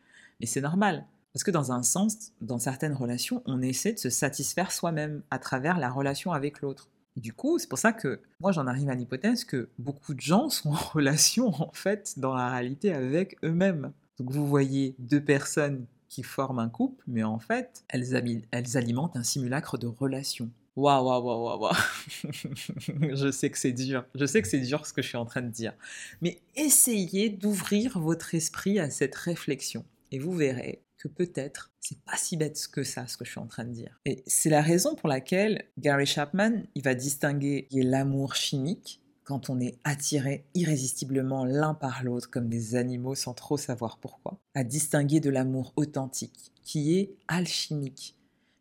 [0.41, 4.11] Mais c'est normal, parce que dans un sens, dans certaines relations, on essaie de se
[4.11, 6.89] satisfaire soi-même à travers la relation avec l'autre.
[7.17, 10.49] Du coup, c'est pour ça que moi j'en arrive à l'hypothèse que beaucoup de gens
[10.49, 13.93] sont en relation en fait dans la réalité avec eux-mêmes.
[14.19, 19.17] Donc vous voyez deux personnes qui forment un couple, mais en fait elles, elles alimentent
[19.17, 20.51] un simulacre de relation.
[20.77, 21.75] Waouh, waouh, waouh, waouh,
[23.17, 24.05] je sais que c'est dur.
[24.15, 25.75] Je sais que c'est dur ce que je suis en train de dire.
[26.23, 29.85] Mais essayez d'ouvrir votre esprit à cette réflexion.
[30.13, 33.41] Et vous verrez que peut-être c'est pas si bête que ça ce que je suis
[33.41, 33.99] en train de dire.
[34.05, 39.61] Et c'est la raison pour laquelle Gary Chapman, il va distinguer l'amour chimique quand on
[39.61, 45.21] est attiré irrésistiblement l'un par l'autre comme des animaux sans trop savoir pourquoi, à distinguer
[45.21, 48.17] de l'amour authentique qui est alchimique,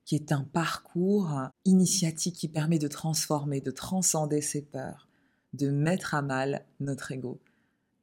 [0.06, 1.34] qui est un parcours
[1.66, 5.10] initiatique qui permet de transformer, de transcender ses peurs,
[5.54, 7.42] de mettre à mal notre ego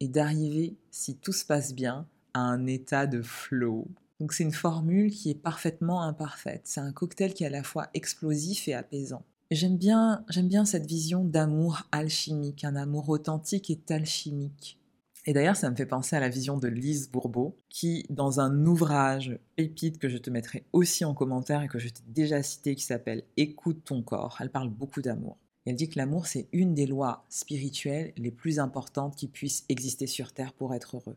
[0.01, 3.89] et d'arriver, si tout se passe bien, à un état de flow,
[4.21, 6.63] donc c'est une formule qui est parfaitement imparfaite.
[6.65, 9.23] C'est un cocktail qui est à la fois explosif et apaisant.
[9.51, 14.79] J'aime bien, j'aime bien cette vision d'amour alchimique, un amour authentique et alchimique.
[15.27, 18.65] Et d'ailleurs, ça me fait penser à la vision de Lise Bourbeau, qui, dans un
[18.65, 22.77] ouvrage épite que je te mettrai aussi en commentaire et que je t'ai déjà cité,
[22.77, 25.37] qui s'appelle Écoute ton corps, elle parle beaucoup d'amour.
[25.65, 30.07] Elle dit que l'amour, c'est une des lois spirituelles les plus importantes qui puissent exister
[30.07, 31.17] sur Terre pour être heureux.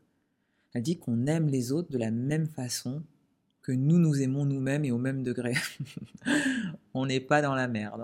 [0.73, 3.03] Elle dit qu'on aime les autres de la même façon
[3.61, 5.53] que nous nous aimons nous-mêmes et au même degré.
[6.93, 8.03] On n'est pas dans la merde.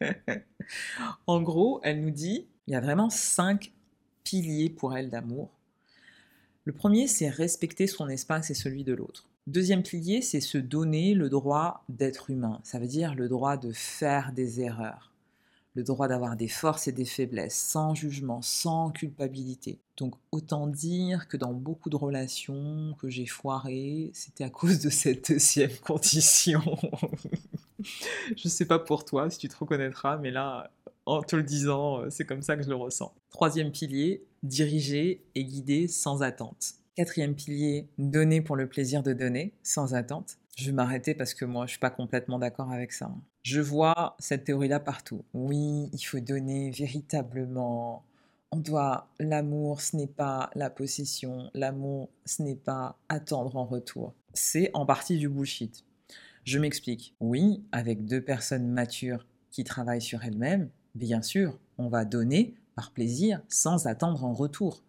[0.00, 0.14] Hein.
[1.26, 3.72] en gros, elle nous dit, il y a vraiment cinq
[4.24, 5.50] piliers pour elle d'amour.
[6.64, 9.28] Le premier, c'est respecter son espace et celui de l'autre.
[9.48, 12.60] Deuxième pilier, c'est se donner le droit d'être humain.
[12.62, 15.11] Ça veut dire le droit de faire des erreurs
[15.74, 19.78] le droit d'avoir des forces et des faiblesses, sans jugement, sans culpabilité.
[19.96, 24.90] Donc autant dire que dans beaucoup de relations que j'ai foirées, c'était à cause de
[24.90, 26.60] cette deuxième condition.
[28.36, 30.70] je sais pas pour toi si tu te reconnaîtras, mais là,
[31.06, 33.12] en te le disant, c'est comme ça que je le ressens.
[33.30, 36.74] Troisième pilier, diriger et guider sans attente.
[36.94, 40.36] Quatrième pilier, donner pour le plaisir de donner, sans attente.
[40.56, 43.10] Je vais m'arrêter parce que moi, je suis pas complètement d'accord avec ça.
[43.42, 45.24] Je vois cette théorie-là partout.
[45.32, 48.04] Oui, il faut donner véritablement.
[48.50, 49.08] On doit.
[49.18, 51.50] L'amour, ce n'est pas la possession.
[51.54, 54.14] L'amour, ce n'est pas attendre en retour.
[54.34, 55.84] C'est en partie du bullshit.
[56.44, 57.14] Je m'explique.
[57.20, 62.90] Oui, avec deux personnes matures qui travaillent sur elles-mêmes, bien sûr, on va donner par
[62.92, 64.82] plaisir sans attendre en retour.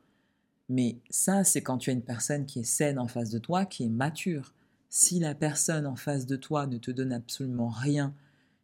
[0.69, 3.65] Mais ça, c'est quand tu as une personne qui est saine en face de toi,
[3.65, 4.54] qui est mature.
[4.95, 8.13] Si la personne en face de toi ne te donne absolument rien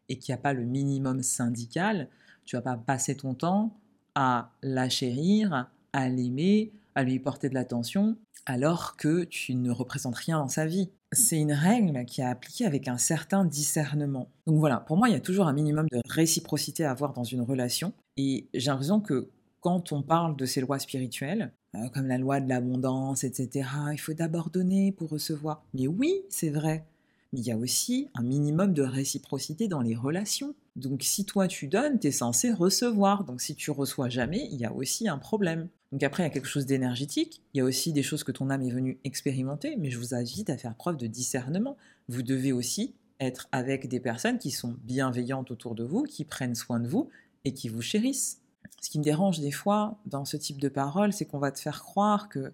[0.10, 2.08] et qu'il n'y a pas le minimum syndical,
[2.46, 3.76] tu vas pas passer ton temps
[4.14, 8.16] à la chérir, à l'aimer, à lui porter de l'attention,
[8.46, 10.92] alors que tu ne représentes rien dans sa vie.
[11.14, 14.30] C'est une règle qui est appliquée avec un certain discernement.
[14.46, 17.24] Donc voilà, pour moi, il y a toujours un minimum de réciprocité à avoir dans
[17.24, 17.92] une relation.
[18.18, 21.52] Et j'ai l'impression que quand on parle de ces lois spirituelles,
[21.94, 25.64] comme la loi de l'abondance, etc., il faut d'abord donner pour recevoir.
[25.74, 26.86] Mais oui, c'est vrai
[27.32, 30.56] mais il y a aussi un minimum de réciprocité dans les relations.
[30.76, 33.24] Donc si toi tu donnes, tu es censé recevoir.
[33.24, 35.68] Donc si tu reçois jamais, il y a aussi un problème.
[35.92, 38.32] Donc après, il y a quelque chose d'énergétique, il y a aussi des choses que
[38.32, 41.78] ton âme est venue expérimenter, mais je vous invite à faire preuve de discernement.
[42.08, 46.56] Vous devez aussi être avec des personnes qui sont bienveillantes autour de vous, qui prennent
[46.56, 47.10] soin de vous
[47.44, 48.40] et qui vous chérissent.
[48.82, 51.60] Ce qui me dérange des fois dans ce type de parole, c'est qu'on va te
[51.60, 52.52] faire croire que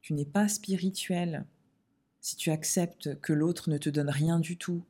[0.00, 1.46] tu n'es pas spirituel,
[2.20, 4.82] si tu acceptes que l'autre ne te donne rien du tout,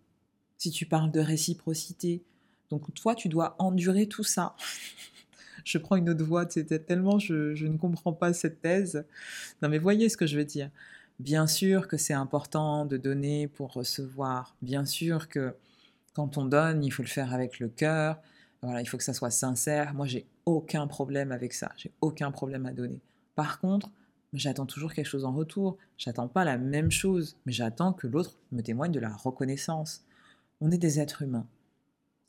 [0.59, 2.23] si tu parles de réciprocité.
[2.71, 4.57] Donc toi, tu dois endurer tout ça.
[5.65, 9.05] je prends une autre voix, c'était tellement je, je, ne comprends pas cette thèse.
[9.61, 10.71] Non mais voyez ce que je veux dire.
[11.19, 14.57] Bien sûr que c'est important de donner pour recevoir.
[14.63, 15.55] Bien sûr que
[16.15, 18.21] quand on donne, il faut le faire avec le cœur.
[18.63, 19.95] Voilà, il faut que ça soit sincère.
[19.95, 21.73] Moi, j'ai aucun problème avec ça.
[21.77, 23.01] J'ai aucun problème à donner.
[23.35, 23.91] Par contre,
[24.33, 25.79] j'attends toujours quelque chose en retour.
[25.97, 30.05] J'attends pas la même chose, mais j'attends que l'autre me témoigne de la reconnaissance.
[30.61, 31.47] On est des êtres humains.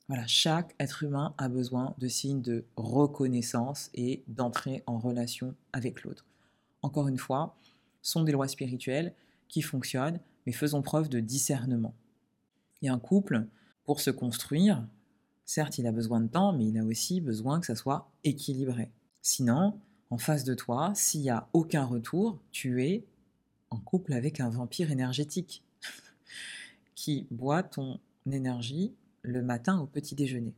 [0.08, 6.02] Voilà, chaque être humain a besoin de signes de reconnaissance et d'entrer en relation avec
[6.02, 6.26] l'autre.
[6.82, 7.56] Encore une fois,
[8.02, 9.14] sont des lois spirituelles
[9.48, 11.94] qui fonctionnent, mais faisons preuve de discernement.
[12.82, 13.46] Et un couple,
[13.84, 14.86] pour se construire,
[15.44, 18.90] certes, il a besoin de temps, mais il a aussi besoin que ça soit équilibré.
[19.22, 19.78] Sinon,
[20.10, 23.04] en face de toi, s'il n'y a aucun retour, tu es
[23.70, 25.64] en couple avec un vampire énergétique
[26.94, 27.98] qui boit ton
[28.30, 30.54] énergie le matin au petit déjeuner.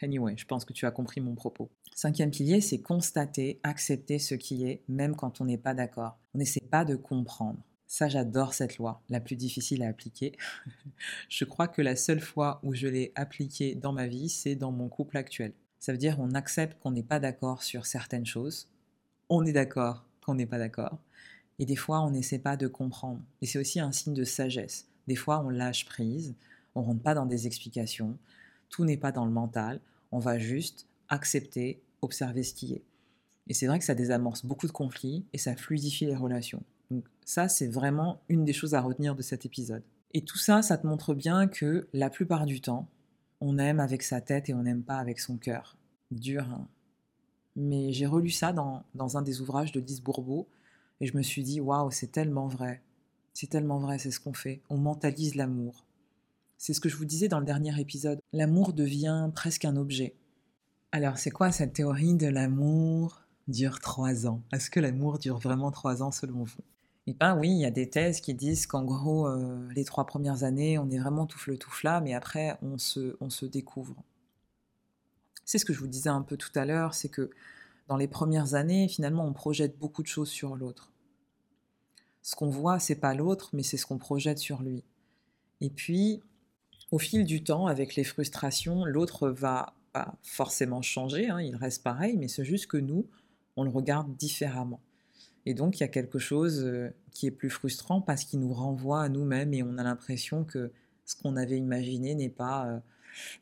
[0.00, 1.70] Anyway, je pense que tu as compris mon propos.
[1.94, 6.16] Cinquième pilier, c'est constater, accepter ce qui est, même quand on n'est pas d'accord.
[6.34, 7.58] On n'essaie pas de comprendre.
[7.90, 10.36] Ça, j'adore cette loi, la plus difficile à appliquer.
[11.30, 14.72] je crois que la seule fois où je l'ai appliquée dans ma vie, c'est dans
[14.72, 15.54] mon couple actuel.
[15.78, 18.68] Ça veut dire qu'on accepte qu'on n'est pas d'accord sur certaines choses.
[19.30, 20.98] On est d'accord qu'on n'est pas d'accord.
[21.58, 23.22] Et des fois, on n'essaie pas de comprendre.
[23.40, 24.86] Et c'est aussi un signe de sagesse.
[25.06, 26.34] Des fois, on lâche prise,
[26.74, 28.18] on rentre pas dans des explications.
[28.68, 29.80] Tout n'est pas dans le mental.
[30.12, 32.82] On va juste accepter, observer ce qui est.
[33.46, 36.62] Et c'est vrai que ça désamorce beaucoup de conflits et ça fluidifie les relations.
[36.90, 39.82] Donc ça, c'est vraiment une des choses à retenir de cet épisode.
[40.14, 42.88] Et tout ça, ça te montre bien que la plupart du temps,
[43.40, 45.76] on aime avec sa tête et on n'aime pas avec son cœur.
[46.10, 46.68] Dur, hein
[47.56, 48.84] Mais j'ai relu ça dans,
[49.16, 50.48] un des ouvrages de Lise Bourbeau
[51.00, 52.82] et je me suis dit, waouh, c'est tellement vrai.
[53.34, 54.62] C'est tellement vrai, c'est ce qu'on fait.
[54.70, 55.86] On mentalise l'amour.
[56.56, 58.18] C'est ce que je vous disais dans le dernier épisode.
[58.32, 60.16] L'amour devient presque un objet.
[60.90, 64.42] Alors, c'est quoi cette théorie de l'amour dure trois ans?
[64.52, 66.62] Est-ce que l'amour dure vraiment trois ans selon vous?
[67.08, 70.04] Et ben oui, il y a des thèses qui disent qu'en gros, euh, les trois
[70.04, 73.46] premières années, on est vraiment tout le tout là, mais après, on se, on se
[73.46, 73.94] découvre.
[75.46, 77.30] C'est ce que je vous disais un peu tout à l'heure, c'est que
[77.86, 80.92] dans les premières années, finalement, on projette beaucoup de choses sur l'autre.
[82.20, 84.84] Ce qu'on voit, c'est pas l'autre, mais c'est ce qu'on projette sur lui.
[85.62, 86.22] Et puis,
[86.90, 91.82] au fil du temps, avec les frustrations, l'autre va pas forcément changer, hein, il reste
[91.82, 93.06] pareil, mais c'est juste que nous,
[93.56, 94.82] on le regarde différemment.
[95.48, 98.52] Et donc, il y a quelque chose euh, qui est plus frustrant parce qu'il nous
[98.52, 100.70] renvoie à nous-mêmes et on a l'impression que
[101.06, 102.82] ce qu'on avait imaginé n'est pas,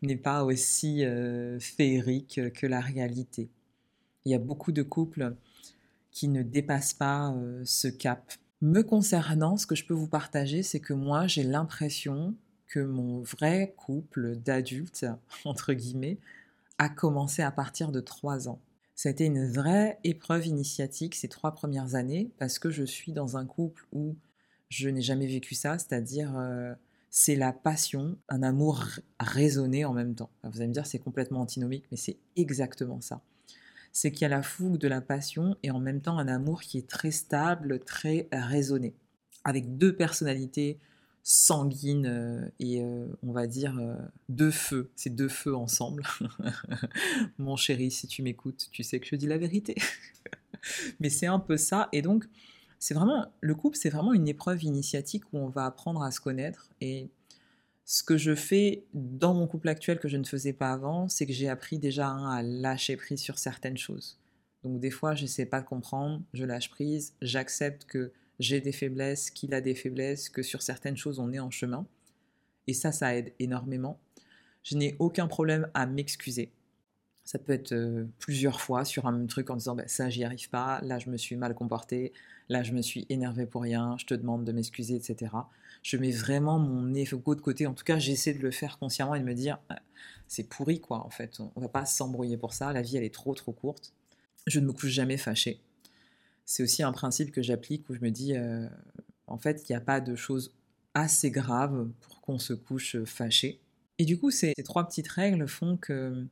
[0.04, 3.48] euh, pas aussi euh, féerique que la réalité.
[4.24, 5.34] Il y a beaucoup de couples
[6.12, 8.32] qui ne dépassent pas ce cap.
[8.60, 12.36] Me concernant, ce que je peux vous partager, c'est que moi, j'ai l'impression
[12.68, 15.06] que mon vrai couple d'adultes,
[15.44, 16.18] entre guillemets,
[16.78, 18.60] a commencé à partir de trois ans.
[18.96, 23.12] Ça a été une vraie épreuve initiatique ces trois premières années parce que je suis
[23.12, 24.16] dans un couple où
[24.70, 26.74] je n'ai jamais vécu ça, c'est-à-dire euh,
[27.10, 28.86] c'est la passion, un amour
[29.20, 30.30] raisonné en même temps.
[30.44, 33.20] vous allez me dire c'est complètement antinomique, mais c'est exactement ça.
[33.92, 36.62] C'est qu'il y a la fougue de la passion et en même temps un amour
[36.62, 38.94] qui est très stable, très raisonné,
[39.44, 40.78] avec deux personnalités
[41.28, 43.96] sanguine euh, et euh, on va dire euh,
[44.28, 46.04] deux feux, c'est deux feux ensemble.
[47.38, 49.74] Mon chéri, si tu m'écoutes, tu sais que je dis la vérité.
[51.00, 52.26] Mais c'est un peu ça et donc
[52.78, 56.20] c'est vraiment le couple, c'est vraiment une épreuve initiatique où on va apprendre à se
[56.20, 57.10] connaître et
[57.84, 61.26] ce que je fais dans mon couple actuel que je ne faisais pas avant, c'est
[61.26, 64.20] que j'ai appris déjà à lâcher prise sur certaines choses.
[64.62, 68.72] Donc des fois, je ne sais pas comprendre, je lâche prise, j'accepte que j'ai des
[68.72, 71.86] faiblesses, qu'il a des faiblesses, que sur certaines choses on est en chemin.
[72.66, 73.98] Et ça, ça aide énormément.
[74.62, 76.50] Je n'ai aucun problème à m'excuser.
[77.24, 80.24] Ça peut être euh, plusieurs fois sur un même truc en disant bah, ça, j'y
[80.24, 82.12] arrive pas, là, je me suis mal comporté,
[82.48, 85.32] là, je me suis énervé pour rien, je te demande de m'excuser, etc.
[85.82, 87.66] Je mets vraiment mon ego de côté.
[87.66, 89.80] En tout cas, j'essaie de le faire consciemment et de me dire bah,
[90.28, 91.40] c'est pourri, quoi, en fait.
[91.56, 92.72] On va pas s'embrouiller pour ça.
[92.72, 93.92] La vie, elle est trop, trop courte.
[94.46, 95.60] Je ne me couche jamais fâché
[96.46, 98.66] c'est aussi un principe que j'applique où je me dis, euh,
[99.26, 100.54] en fait, il n'y a pas de choses
[100.94, 103.60] assez graves pour qu'on se couche fâché.
[103.98, 106.24] Et du coup, ces, trois petites règles font que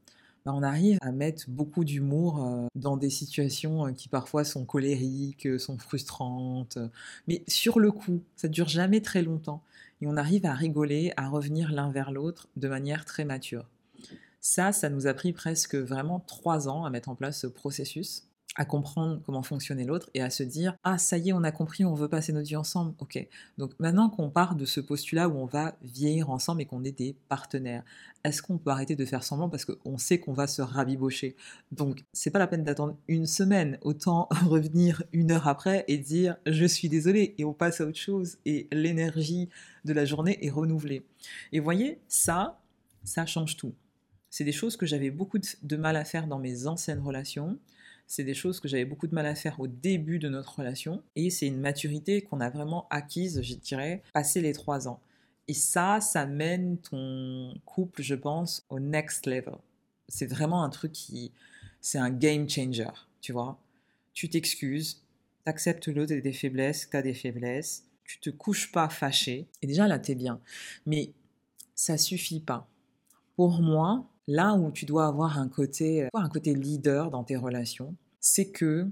[0.46, 4.64] bah, on arrive à mettre beaucoup d'humour euh, dans des situations euh, qui parfois sont
[4.64, 6.78] colériques, sont frustrantes.
[7.26, 9.64] Mais sur le coup, ça dure jamais très longtemps.
[10.00, 13.68] Et on arrive à rigoler, à revenir l'un vers l'autre de manière très mature.
[14.40, 18.28] Ça, ça nous a pris presque vraiment trois ans à mettre en place ce processus
[18.56, 21.52] à comprendre comment fonctionnait l'autre et à se dire ah ça y est on a
[21.52, 23.26] compris on veut passer notre vie ensemble ok.
[23.58, 26.96] Donc maintenant qu'on part de ce postulat où on va vieillir ensemble et qu'on est
[26.96, 27.84] des partenaires
[28.24, 31.36] est-ce qu'on peut arrêter de faire semblant parce qu'on sait qu'on va se rabibocher?
[31.72, 33.78] Donc c'est pas la peine d'attendre une semaine.
[33.82, 37.98] Autant revenir une heure après et dire je suis désolé et on passe à autre
[37.98, 39.50] chose et l'énergie
[39.84, 41.04] de la journée est renouvelée.
[41.52, 42.60] Et voyez ça
[43.04, 43.74] ça change tout.
[44.30, 47.58] C'est des choses que j'avais beaucoup de mal à faire dans mes anciennes relations
[48.06, 51.02] c'est des choses que j'avais beaucoup de mal à faire au début de notre relation.
[51.16, 55.00] Et c'est une maturité qu'on a vraiment acquise, je dirais, passé les trois ans.
[55.48, 59.56] Et ça, ça mène ton couple, je pense, au next level.
[60.08, 61.32] C'est vraiment un truc qui...
[61.80, 62.88] C'est un game changer,
[63.20, 63.58] tu vois.
[64.14, 65.02] Tu t'excuses,
[65.44, 69.46] t'acceptes l'autre des faiblesses, t'as des faiblesses, tu te couches pas fâché.
[69.60, 70.40] Et déjà là, t'es bien.
[70.86, 71.12] Mais
[71.74, 72.66] ça suffit pas.
[73.36, 77.36] Pour moi, là où tu dois avoir un côté, euh, un côté leader dans tes
[77.36, 78.86] relations, c'est que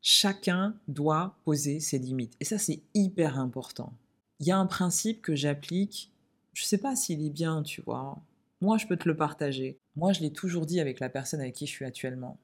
[0.00, 2.34] chacun doit poser ses limites.
[2.40, 3.92] Et ça, c'est hyper important.
[4.40, 6.12] Il y a un principe que j'applique,
[6.52, 8.18] je ne sais pas s'il est bien, tu vois.
[8.60, 9.78] Moi, je peux te le partager.
[9.96, 12.38] Moi, je l'ai toujours dit avec la personne avec qui je suis actuellement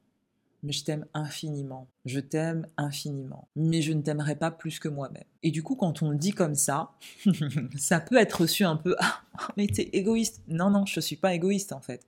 [0.64, 1.88] mais je t'aime infiniment.
[2.06, 3.48] Je t'aime infiniment.
[3.54, 5.24] Mais je ne t'aimerai pas plus que moi-même.
[5.42, 6.92] Et du coup, quand on le dit comme ça,
[7.76, 8.96] ça peut être reçu un peu
[9.36, 10.42] Ah, mais t'es égoïste.
[10.48, 12.06] Non, non, je ne suis pas égoïste en fait.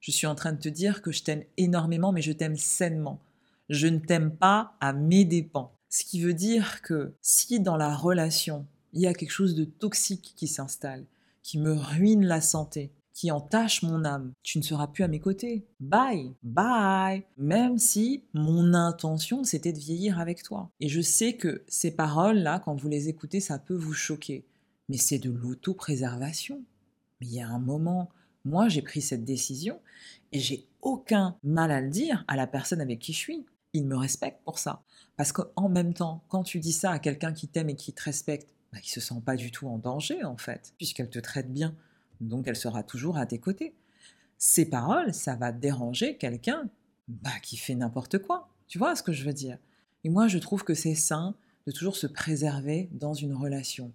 [0.00, 3.20] Je suis en train de te dire que je t'aime énormément, mais je t'aime sainement.
[3.68, 5.72] Je ne t'aime pas à mes dépens.
[5.88, 9.64] Ce qui veut dire que si dans la relation, il y a quelque chose de
[9.64, 11.04] toxique qui s'installe,
[11.42, 15.18] qui me ruine la santé, qui entache mon âme, tu ne seras plus à mes
[15.18, 15.66] côtés.
[15.80, 17.24] Bye, bye.
[17.36, 20.70] Même si mon intention c'était de vieillir avec toi.
[20.78, 24.46] Et je sais que ces paroles-là, quand vous les écoutez, ça peut vous choquer.
[24.88, 26.62] Mais c'est de l'autopréservation.
[27.20, 28.08] Mais il y a un moment,
[28.48, 29.80] moi j'ai pris cette décision
[30.32, 33.46] et j'ai aucun mal à le dire à la personne avec qui je suis.
[33.74, 34.82] Il me respecte pour ça.
[35.16, 38.02] Parce qu'en même temps, quand tu dis ça à quelqu'un qui t'aime et qui te
[38.02, 41.52] respecte, bah, il se sent pas du tout en danger en fait, puisqu'elle te traite
[41.52, 41.74] bien
[42.20, 43.74] donc elle sera toujours à tes côtés.
[44.38, 46.68] Ces paroles, ça va déranger quelqu'un
[47.08, 48.48] bah, qui fait n'importe quoi.
[48.66, 49.58] Tu vois ce que je veux dire?
[50.04, 51.34] Et moi, je trouve que c'est sain
[51.66, 53.92] de toujours se préserver dans une relation.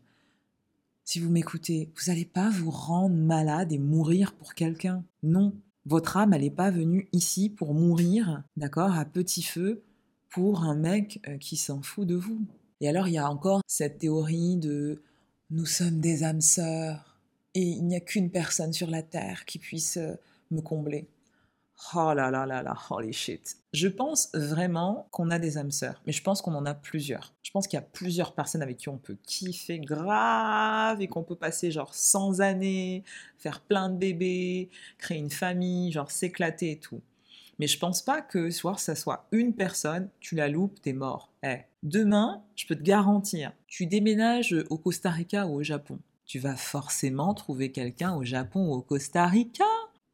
[1.05, 5.03] Si vous m'écoutez, vous n'allez pas vous rendre malade et mourir pour quelqu'un.
[5.21, 5.53] Non,
[5.85, 9.83] votre âme, elle n'est pas venue ici pour mourir, d'accord, à petit feu,
[10.29, 12.41] pour un mec euh, qui s'en fout de vous.
[12.79, 15.01] Et alors, il y a encore cette théorie de
[15.51, 17.19] nous sommes des âmes sœurs
[17.53, 20.15] et il n'y a qu'une personne sur la terre qui puisse euh,
[20.51, 21.07] me combler.
[21.95, 23.57] Oh là là là là, holy shit.
[23.73, 27.33] Je pense vraiment qu'on a des âmes sœurs, mais je pense qu'on en a plusieurs.
[27.43, 31.23] Je pense qu'il y a plusieurs personnes avec qui on peut kiffer grave et qu'on
[31.23, 33.03] peut passer genre 100 années,
[33.37, 37.01] faire plein de bébés, créer une famille, genre s'éclater et tout.
[37.59, 41.31] Mais je pense pas que soit ça soit une personne, tu la loupes, t'es mort.
[41.43, 46.39] Eh, demain, je peux te garantir, tu déménages au Costa Rica ou au Japon tu
[46.39, 49.65] vas forcément trouver quelqu'un au Japon ou au Costa Rica.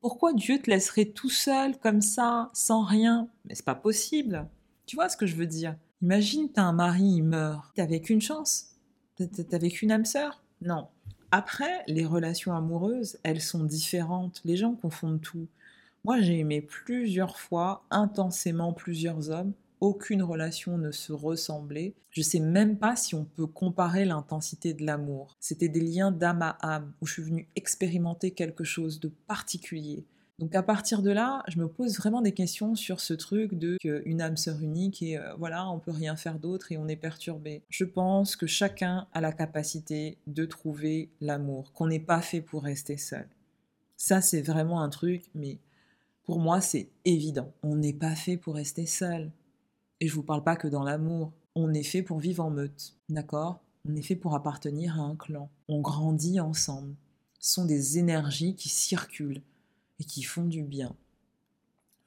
[0.01, 3.27] Pourquoi Dieu te laisserait tout seul comme ça, sans rien?
[3.45, 4.47] Mais c'est pas possible.
[4.85, 5.75] Tu vois ce que je veux dire?
[6.01, 7.75] Imagine, t'as un mari, il meurt.
[7.75, 8.77] T'avais qu'une chance?
[9.49, 10.41] T'avais qu'une âme sœur?
[10.61, 10.87] Non.
[11.31, 14.41] Après, les relations amoureuses, elles sont différentes.
[14.45, 15.47] Les gens confondent tout.
[16.05, 21.95] Moi, j'ai aimé plusieurs fois, intensément, plusieurs hommes aucune relation ne se ressemblait.
[22.09, 25.37] Je sais même pas si on peut comparer l'intensité de l'amour.
[25.39, 30.05] C'était des liens d'âme à âme où je suis venue expérimenter quelque chose de particulier.
[30.39, 33.77] Donc à partir de là, je me pose vraiment des questions sur ce truc de
[33.83, 36.95] une âme sœur unique et euh, voilà, on peut rien faire d'autre et on est
[36.95, 37.61] perturbé.
[37.69, 42.63] Je pense que chacun a la capacité de trouver l'amour, qu'on n'est pas fait pour
[42.63, 43.27] rester seul.
[43.97, 45.59] Ça c'est vraiment un truc, mais
[46.23, 47.51] pour moi c'est évident.
[47.61, 49.31] On n'est pas fait pour rester seul.
[50.01, 51.33] Et je vous parle pas que dans l'amour.
[51.55, 53.59] On est fait pour vivre en meute, d'accord?
[53.87, 55.49] On est fait pour appartenir à un clan.
[55.67, 56.95] On grandit ensemble.
[57.39, 59.41] Ce sont des énergies qui circulent
[59.99, 60.95] et qui font du bien.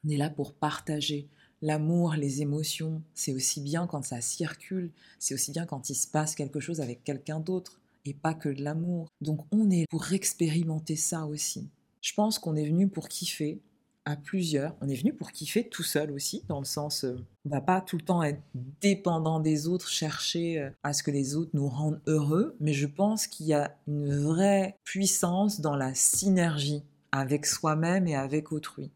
[0.05, 1.27] On est là pour partager.
[1.61, 6.07] L'amour, les émotions, c'est aussi bien quand ça circule, c'est aussi bien quand il se
[6.07, 9.07] passe quelque chose avec quelqu'un d'autre et pas que de l'amour.
[9.21, 11.69] Donc on est pour expérimenter ça aussi.
[12.01, 13.61] Je pense qu'on est venu pour kiffer,
[14.05, 14.75] à plusieurs.
[14.81, 17.81] On est venu pour kiffer tout seul aussi, dans le sens, euh, on va pas
[17.81, 18.41] tout le temps être
[18.81, 22.87] dépendant des autres, chercher euh, à ce que les autres nous rendent heureux, mais je
[22.87, 28.91] pense qu'il y a une vraie puissance dans la synergie avec soi-même et avec autrui.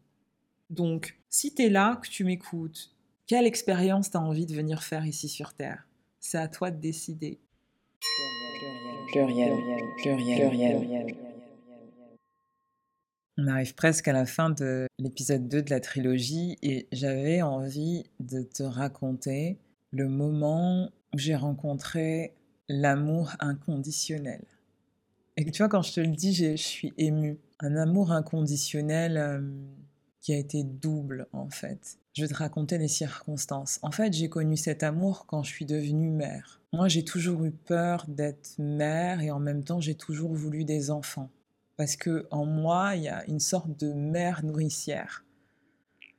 [0.70, 2.94] Donc, si tu es là, que tu m'écoutes,
[3.26, 5.86] quelle expérience tu as envie de venir faire ici sur Terre?
[6.20, 7.38] C'est à toi de décider.
[9.12, 9.56] Pluriel,
[10.02, 11.27] pluriel, pluriel, pluriel.
[13.40, 18.02] On arrive presque à la fin de l'épisode 2 de la trilogie et j'avais envie
[18.18, 19.60] de te raconter
[19.92, 22.34] le moment où j'ai rencontré
[22.68, 24.42] l'amour inconditionnel.
[25.36, 27.38] Et tu vois, quand je te le dis, je suis émue.
[27.60, 29.40] Un amour inconditionnel euh,
[30.20, 31.98] qui a été double, en fait.
[32.14, 33.78] Je vais te raconter les circonstances.
[33.82, 36.60] En fait, j'ai connu cet amour quand je suis devenue mère.
[36.72, 40.90] Moi, j'ai toujours eu peur d'être mère et en même temps, j'ai toujours voulu des
[40.90, 41.30] enfants
[41.78, 45.24] parce que en moi, il y a une sorte de mère nourricière.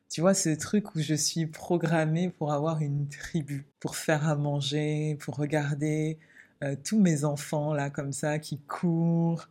[0.10, 4.36] Tu vois, ce truc où je suis programmée pour avoir une tribu, pour faire à
[4.36, 6.18] manger, pour regarder
[6.64, 9.49] euh, tous mes enfants là comme ça qui courent,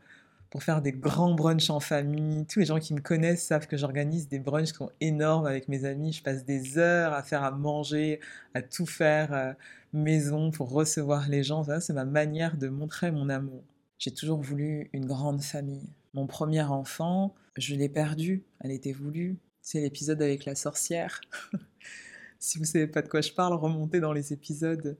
[0.50, 2.46] pour faire des grands brunchs en famille.
[2.46, 5.68] Tous les gens qui me connaissent savent que j'organise des brunchs qui sont énormes avec
[5.68, 6.14] mes amis.
[6.14, 8.20] Je passe des heures à faire à manger,
[8.54, 9.52] à tout faire euh,
[9.92, 11.64] maison pour recevoir les gens.
[11.80, 13.62] C'est ma manière de montrer mon amour.
[13.98, 15.88] J'ai toujours voulu une grande famille.
[16.14, 18.44] Mon premier enfant, je l'ai perdu.
[18.60, 19.38] Elle était voulue.
[19.60, 21.20] C'est l'épisode avec la sorcière.
[22.38, 24.96] si vous savez pas de quoi je parle, remontez dans les épisodes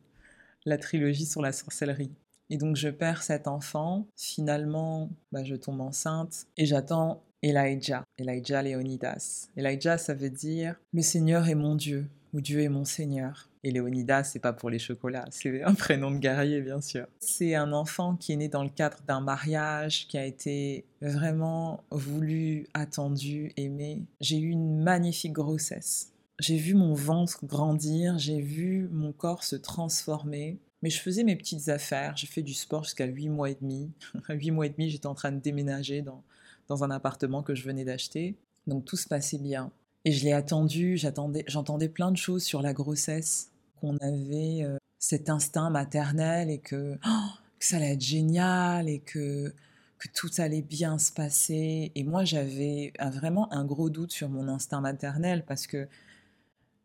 [0.64, 2.10] la trilogie sur la sorcellerie.
[2.50, 8.62] Et donc je perds cet enfant, finalement bah, je tombe enceinte et j'attends Elijah, Elijah
[8.62, 9.48] Léonidas.
[9.56, 13.47] Elijah ça veut dire le Seigneur est mon Dieu ou Dieu est mon Seigneur.
[13.64, 17.06] Et Léonidas c'est pas pour les chocolats, c'est un prénom de guerrier bien sûr.
[17.20, 21.84] C'est un enfant qui est né dans le cadre d'un mariage qui a été vraiment
[21.90, 24.02] voulu, attendu, aimé.
[24.20, 26.12] J'ai eu une magnifique grossesse.
[26.38, 30.58] J'ai vu mon ventre grandir, j'ai vu mon corps se transformer.
[30.82, 33.90] Mais je faisais mes petites affaires, j'ai fait du sport jusqu'à 8 mois et demi.
[34.28, 36.22] À 8 mois et demi, j'étais en train de déménager dans,
[36.68, 38.36] dans un appartement que je venais d'acheter.
[38.68, 39.72] Donc tout se passait bien.
[40.04, 45.28] Et je l'ai attendu, j'entendais plein de choses sur la grossesse, qu'on avait euh, cet
[45.28, 47.28] instinct maternel et que, oh,
[47.58, 49.52] que ça allait être génial et que,
[49.98, 51.92] que tout allait bien se passer.
[51.94, 55.88] Et moi, j'avais vraiment un gros doute sur mon instinct maternel parce que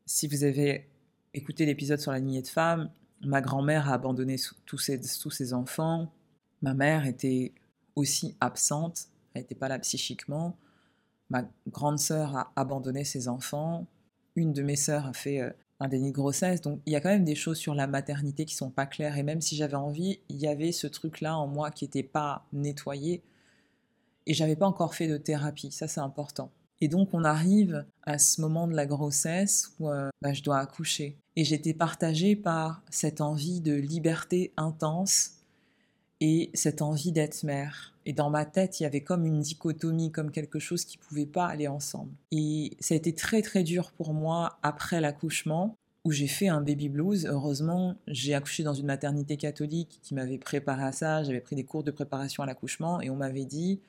[0.05, 0.89] si vous avez
[1.33, 2.89] écouté l'épisode sur la lignée de femmes,
[3.23, 4.35] Ma grand-mère a abandonné
[4.65, 6.11] tous ses, tous ses enfants.
[6.61, 7.53] Ma mère était
[7.95, 10.57] aussi absente, elle n'était pas là psychiquement.
[11.29, 13.87] Ma grande sœur a abandonné ses enfants.
[14.35, 16.61] Une de mes sœurs a fait euh, un déni de grossesse.
[16.61, 19.17] Donc il y a quand même des choses sur la maternité qui sont pas claires.
[19.17, 22.45] Et même si j'avais envie, il y avait ce truc-là en moi qui n'était pas
[22.53, 23.23] nettoyé.
[24.25, 25.71] Et j'avais pas encore fait de thérapie.
[25.71, 26.51] Ça, c'est important.
[26.81, 30.59] Et donc on arrive à ce moment de la grossesse où euh, bah, je dois
[30.59, 31.17] accoucher.
[31.35, 35.37] Et j'étais partagée par cette envie de liberté intense
[36.19, 37.92] et cette envie d'être mère.
[38.05, 41.03] Et dans ma tête, il y avait comme une dichotomie, comme quelque chose qui ne
[41.03, 42.11] pouvait pas aller ensemble.
[42.31, 46.61] Et ça a été très très dur pour moi après l'accouchement, où j'ai fait un
[46.61, 47.25] baby blues.
[47.25, 51.23] Heureusement, j'ai accouché dans une maternité catholique qui m'avait préparé à ça.
[51.23, 53.79] J'avais pris des cours de préparation à l'accouchement et on m'avait dit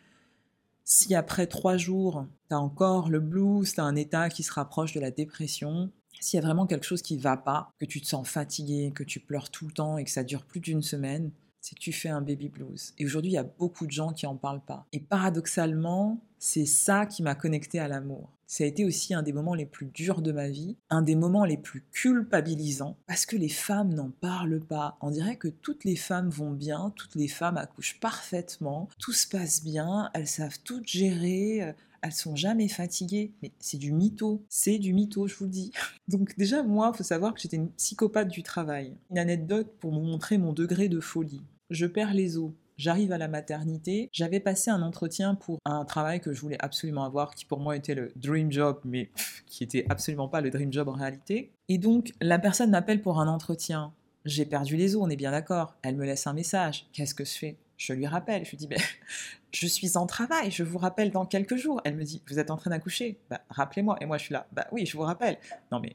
[0.85, 4.53] si après trois jours, tu as encore le blues, tu as un état qui se
[4.53, 5.91] rapproche de la dépression,
[6.21, 8.93] s'il y a vraiment quelque chose qui ne va pas, que tu te sens fatigué,
[8.95, 11.31] que tu pleures tout le temps et que ça dure plus d'une semaine,
[11.65, 12.93] c'est que tu fais un baby blues.
[12.99, 14.87] Et aujourd'hui, il y a beaucoup de gens qui en parlent pas.
[14.93, 18.31] Et paradoxalement, c'est ça qui m'a connecté à l'amour.
[18.47, 21.15] Ça a été aussi un des moments les plus durs de ma vie, un des
[21.15, 24.99] moments les plus culpabilisants, parce que les femmes n'en parlent pas.
[25.01, 29.27] On dirait que toutes les femmes vont bien, toutes les femmes accouchent parfaitement, tout se
[29.27, 33.33] passe bien, elles savent tout gérer, elles sont jamais fatiguées.
[33.43, 35.73] Mais c'est du mytho, c'est du mytho, je vous le dis.
[36.09, 38.95] Donc déjà, moi, il faut savoir que j'étais une psychopathe du travail.
[39.11, 41.43] Une anecdote pour vous montrer mon degré de folie.
[41.71, 44.09] Je perds les os J'arrive à la maternité.
[44.13, 47.77] J'avais passé un entretien pour un travail que je voulais absolument avoir, qui pour moi
[47.77, 49.11] était le dream job, mais
[49.47, 51.53] qui était absolument pas le dream job en réalité.
[51.69, 53.93] Et donc, la personne m'appelle pour un entretien.
[54.25, 55.77] J'ai perdu les os, on est bien d'accord.
[55.83, 56.87] Elle me laisse un message.
[56.93, 57.57] Qu'est-ce que je fais?
[57.77, 58.45] Je lui rappelle.
[58.45, 58.81] Je lui dis, ben,
[59.53, 61.81] je suis en travail, je vous rappelle dans quelques jours.
[61.85, 63.21] Elle me dit, vous êtes en train d'accoucher?
[63.31, 63.99] Bah, Rappelez-moi.
[64.01, 65.39] Et moi, je suis là, bah oui, je vous rappelle.
[65.71, 65.95] Non mais,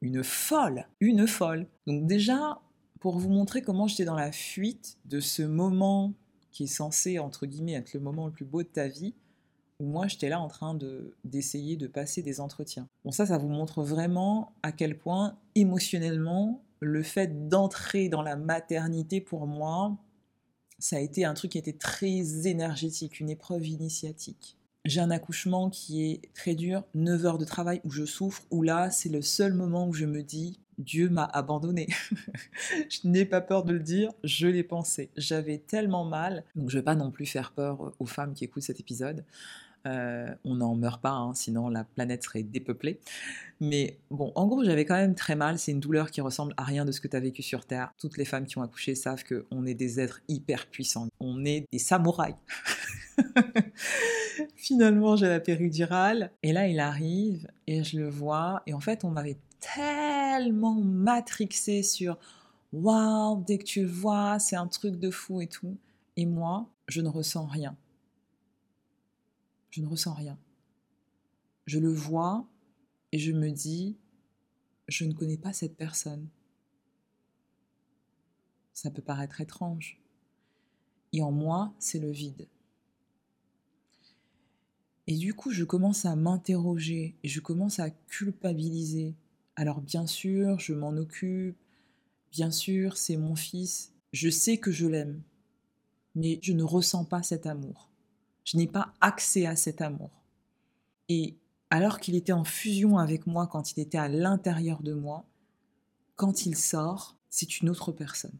[0.00, 1.66] une folle, une folle.
[1.86, 2.60] Donc déjà,
[3.04, 6.14] pour vous montrer comment j'étais dans la fuite de ce moment
[6.52, 9.12] qui est censé, entre guillemets, être le moment le plus beau de ta vie,
[9.78, 12.88] où moi j'étais là en train de, d'essayer de passer des entretiens.
[13.04, 18.36] Bon ça, ça vous montre vraiment à quel point émotionnellement, le fait d'entrer dans la
[18.36, 19.98] maternité pour moi,
[20.78, 24.56] ça a été un truc qui était très énergétique, une épreuve initiatique.
[24.86, 28.62] J'ai un accouchement qui est très dur, 9 heures de travail où je souffre, où
[28.62, 31.88] là c'est le seul moment où je me dis Dieu m'a abandonné.
[32.88, 35.10] je n'ai pas peur de le dire, je l'ai pensé.
[35.16, 38.44] J'avais tellement mal, donc je ne vais pas non plus faire peur aux femmes qui
[38.44, 39.24] écoutent cet épisode.
[39.86, 43.00] Euh, on n'en meurt pas, hein, sinon la planète serait dépeuplée.
[43.60, 45.58] Mais bon, en gros, j'avais quand même très mal.
[45.58, 47.92] C'est une douleur qui ressemble à rien de ce que tu as vécu sur Terre.
[47.98, 51.08] Toutes les femmes qui ont accouché savent qu'on est des êtres hyper puissants.
[51.20, 52.36] On est des samouraïs.
[54.56, 56.32] Finalement, j'ai la péridurale.
[56.42, 58.62] Et là, il arrive et je le vois.
[58.66, 62.18] Et en fait, on m'avait tellement matrixé sur
[62.72, 65.78] waouh, dès que tu le vois, c'est un truc de fou et tout.
[66.16, 67.76] Et moi, je ne ressens rien.
[69.70, 70.38] Je ne ressens rien.
[71.66, 72.46] Je le vois
[73.12, 73.96] et je me dis,
[74.88, 76.28] je ne connais pas cette personne.
[78.72, 80.00] Ça peut paraître étrange.
[81.12, 82.48] Et en moi, c'est le vide.
[85.06, 89.14] Et du coup, je commence à m'interroger je commence à culpabiliser.
[89.56, 91.56] Alors bien sûr, je m'en occupe,
[92.32, 95.22] bien sûr, c'est mon fils, je sais que je l'aime,
[96.14, 97.90] mais je ne ressens pas cet amour.
[98.44, 100.10] Je n'ai pas accès à cet amour.
[101.08, 101.36] Et
[101.70, 105.24] alors qu'il était en fusion avec moi quand il était à l'intérieur de moi,
[106.16, 108.38] quand il sort, c'est une autre personne.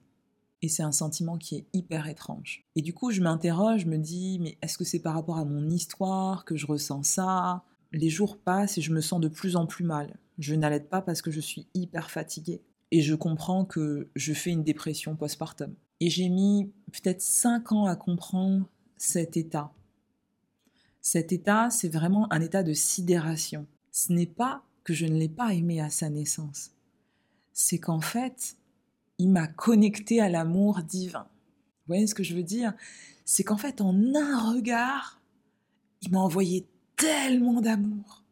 [0.64, 2.64] Et c'est un sentiment qui est hyper étrange.
[2.74, 5.44] Et du coup, je m'interroge, je me dis, mais est-ce que c'est par rapport à
[5.44, 7.64] mon histoire que je ressens ça?
[7.92, 10.16] Les jours passent et je me sens de plus en plus mal.
[10.38, 12.62] Je n'allaite pas parce que je suis hyper fatiguée.
[12.92, 15.74] Et je comprends que je fais une dépression postpartum.
[16.00, 19.70] Et j'ai mis peut-être 5 ans à comprendre cet état.
[21.02, 23.66] Cet état, c'est vraiment un état de sidération.
[23.92, 26.70] Ce n'est pas que je ne l'ai pas aimé à sa naissance.
[27.52, 28.56] C'est qu'en fait,
[29.18, 31.26] il m'a connecté à l'amour divin.
[31.86, 32.72] Vous voyez ce que je veux dire?
[33.24, 35.20] C'est qu'en fait, en un regard,
[36.02, 38.22] il m'a envoyé tellement d'amour.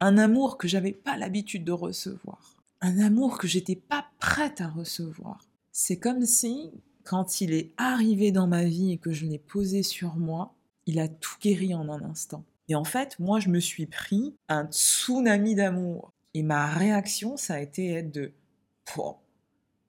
[0.00, 2.56] Un amour que j'avais pas l'habitude de recevoir.
[2.80, 5.46] Un amour que j'étais pas prête à recevoir.
[5.72, 6.70] C'est comme si,
[7.04, 10.54] quand il est arrivé dans ma vie et que je l'ai posé sur moi,
[10.86, 12.44] il a tout guéri en un instant.
[12.68, 16.12] Et en fait, moi, je me suis pris un tsunami d'amour.
[16.34, 18.32] Et ma réaction, ça a été de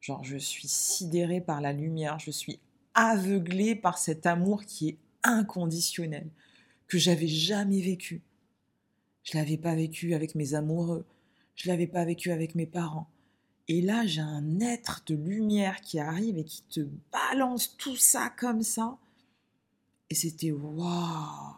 [0.06, 2.60] Genre, je suis sidérée par la lumière, je suis
[2.93, 6.30] aveuglée par cet amour qui est inconditionnel,
[6.88, 8.22] que j'avais jamais vécu.
[9.24, 11.08] Je l'avais pas vécu avec mes amoureux,
[11.56, 13.10] je l'avais pas vécu avec mes parents.
[13.68, 18.32] Et là, j'ai un être de lumière qui arrive et qui te balance tout ça
[18.38, 18.99] comme ça.
[20.12, 21.56] Et c'était waouh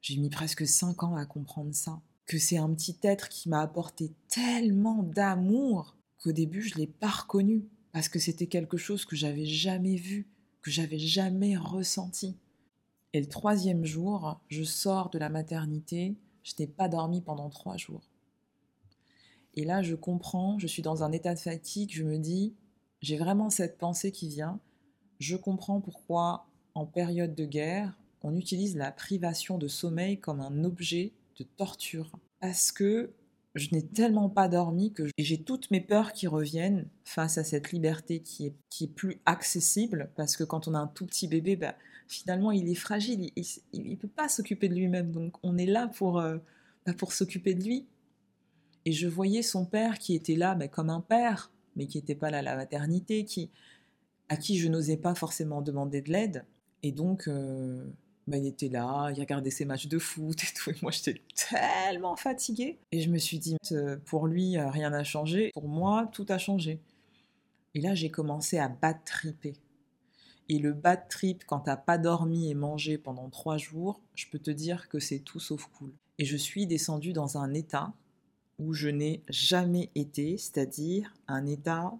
[0.00, 2.00] J'ai mis presque cinq ans à comprendre ça.
[2.24, 7.08] Que c'est un petit être qui m'a apporté tellement d'amour qu'au début je l'ai pas
[7.08, 10.28] reconnu parce que c'était quelque chose que j'avais jamais vu,
[10.62, 12.38] que j'avais jamais ressenti.
[13.12, 17.76] Et le troisième jour, je sors de la maternité, je n'ai pas dormi pendant trois
[17.76, 18.08] jours.
[19.54, 22.54] Et là, je comprends, je suis dans un état de fatigue, je me dis,
[23.02, 24.60] j'ai vraiment cette pensée qui vient,
[25.18, 30.64] je comprends pourquoi, en période de guerre, on utilise la privation de sommeil comme un
[30.64, 32.10] objet de torture.
[32.40, 33.12] Parce que
[33.54, 37.72] je n'ai tellement pas dormi que j'ai toutes mes peurs qui reviennent face à cette
[37.72, 41.28] liberté qui est, qui est plus accessible, parce que quand on a un tout petit
[41.28, 41.74] bébé, bah,
[42.08, 45.88] finalement, il est fragile, il ne peut pas s'occuper de lui-même, donc on est là
[45.88, 46.38] pour, euh,
[46.86, 47.86] bah, pour s'occuper de lui.
[48.84, 52.14] Et je voyais son père qui était là bah, comme un père, mais qui n'était
[52.14, 53.50] pas là à la maternité, qui,
[54.28, 56.44] à qui je n'osais pas forcément demander de l'aide.
[56.82, 57.84] Et donc, euh,
[58.28, 60.70] bah, il était là, il regardait ses matchs de foot et tout.
[60.70, 61.20] Et moi, j'étais
[61.50, 62.78] tellement fatiguée.
[62.92, 65.50] Et je me suis dit, euh, pour lui, euh, rien n'a changé.
[65.52, 66.80] Pour moi, tout a changé.
[67.74, 69.54] Et là, j'ai commencé à bad tripper.
[70.48, 74.38] Et le bad trip, quand t'as pas dormi et mangé pendant trois jours, je peux
[74.38, 75.92] te dire que c'est tout sauf cool.
[76.18, 77.92] Et je suis descendue dans un état
[78.58, 81.92] où je n'ai jamais été, c'est-à-dire un état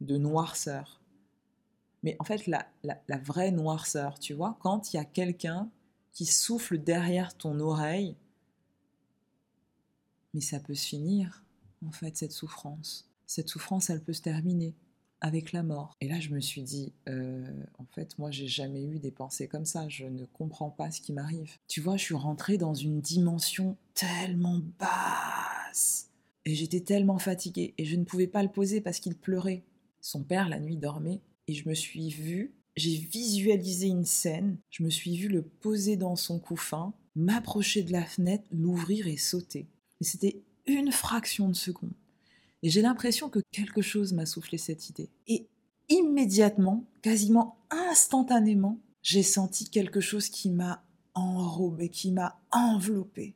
[0.00, 0.97] de noirceur.
[2.02, 2.66] Mais en fait, la,
[3.24, 5.70] vraie noirceur, tu vois, quand il y a quelqu'un
[6.12, 8.16] qui souffle derrière ton oreille,
[10.34, 11.44] mais ça peut se finir,
[11.86, 13.08] en fait, cette souffrance.
[13.26, 14.74] Cette souffrance, elle peut se terminer
[15.20, 15.96] avec la mort.
[16.00, 19.48] Et là, je me suis dit, euh, en fait, moi, j'ai jamais eu des pensées
[19.48, 19.88] comme ça.
[19.88, 21.56] Je ne comprends pas ce qui m'arrive.
[21.66, 26.10] Tu vois, je suis rentrée dans une dimension tellement basse.
[26.44, 27.74] Et j'étais tellement fatiguée.
[27.78, 29.64] Et je ne pouvais pas le poser parce qu'il pleurait.
[30.00, 34.84] Son père, la nuit, dormait et je me suis vue, j'ai visualisé une scène, je
[34.84, 39.66] me suis vue le poser dans son couffin, m'approcher de la fenêtre, l'ouvrir et sauter.
[40.00, 41.94] Et c'était une fraction de seconde.
[42.62, 45.08] Et j'ai l'impression que quelque chose m'a soufflé cette idée.
[45.26, 45.48] Et
[45.88, 50.84] immédiatement, quasiment instantanément, j'ai senti quelque chose qui m'a
[51.14, 53.34] enrobé, qui m'a enveloppé.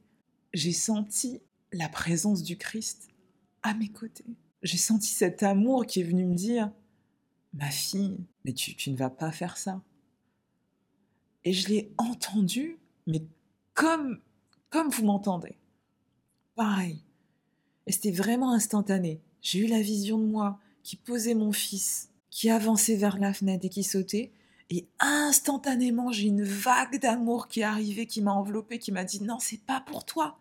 [0.52, 1.40] J'ai senti
[1.72, 3.08] la présence du Christ
[3.62, 4.36] à mes côtés.
[4.62, 6.70] J'ai senti cet amour qui est venu me dire
[7.54, 9.82] Ma fille, mais tu, ne vas pas faire ça.
[11.44, 13.22] Et je l'ai entendu, mais
[13.74, 14.20] comme,
[14.70, 15.56] comme vous m'entendez.
[16.54, 17.02] Pareil.
[17.86, 19.20] Et c'était vraiment instantané.
[19.40, 23.66] J'ai eu la vision de moi qui posait mon fils, qui avançait vers la fenêtre
[23.66, 24.32] et qui sautait.
[24.70, 29.22] Et instantanément, j'ai une vague d'amour qui est arrivée, qui m'a enveloppée, qui m'a dit
[29.22, 30.38] Non, c'est pas pour toi.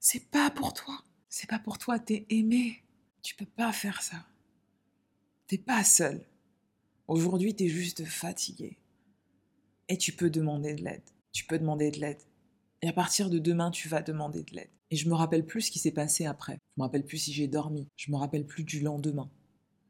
[0.00, 1.02] C'est pas pour toi.
[1.28, 2.82] C'est pas pour toi, t'es aimé.
[3.22, 4.16] Tu peux pas faire ça.
[5.48, 6.20] T'es pas seul.
[7.06, 8.76] Aujourd'hui, tu es juste fatigué.
[9.88, 11.00] Et tu peux demander de l'aide.
[11.32, 12.20] Tu peux demander de l'aide.
[12.82, 14.68] Et à partir de demain, tu vas demander de l'aide.
[14.90, 16.58] Et je me rappelle plus ce qui s'est passé après.
[16.76, 17.88] Je me rappelle plus si j'ai dormi.
[17.96, 19.30] Je me rappelle plus du lendemain.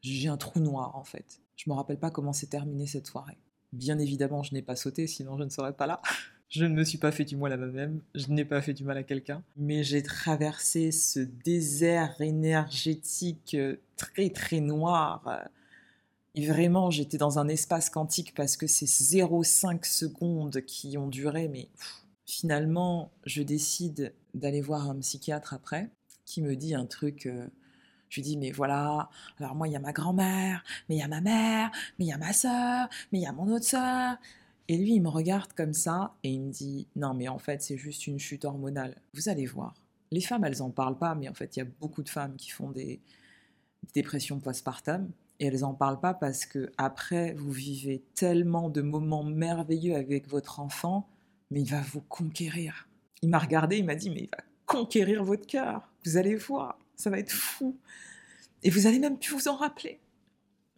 [0.01, 1.41] J'ai un trou noir en fait.
[1.57, 3.37] Je me rappelle pas comment s'est terminée cette soirée.
[3.73, 6.01] Bien évidemment, je n'ai pas sauté, sinon je ne serais pas là.
[6.49, 8.83] Je ne me suis pas fait du mal à moi-même, je n'ai pas fait du
[8.83, 15.47] mal à quelqu'un, mais j'ai traversé ce désert énergétique euh, très très noir.
[16.35, 21.49] Et vraiment, j'étais dans un espace quantique parce que c'est 0,5 secondes qui ont duré,
[21.49, 21.69] mais
[22.25, 25.91] finalement, je décide d'aller voir un psychiatre après,
[26.25, 27.27] qui me dit un truc.
[27.27, 27.47] Euh,
[28.09, 31.03] je lui dis, mais voilà, alors moi, il y a ma grand-mère, mais il y
[31.03, 33.67] a ma mère, mais il y a ma soeur, mais il y a mon autre
[33.67, 34.17] soeur.
[34.69, 37.63] Et lui, il me regarde comme ça et il me dit Non, mais en fait,
[37.63, 39.01] c'est juste une chute hormonale.
[39.15, 39.75] Vous allez voir.
[40.11, 42.37] Les femmes, elles n'en parlent pas, mais en fait, il y a beaucoup de femmes
[42.37, 43.01] qui font des,
[43.95, 45.11] dépressions postpartum
[45.41, 50.29] et elles n'en parlent pas parce que après, vous vivez tellement de moments merveilleux avec
[50.29, 51.09] votre enfant,
[51.51, 52.89] mais il va vous conquérir.
[53.23, 55.91] Il m'a regardé, il m'a dit Mais il va conquérir votre cœur.
[56.05, 57.77] Vous allez voir, ça va être fou.
[58.63, 60.01] Et vous allez même plus vous en rappeler.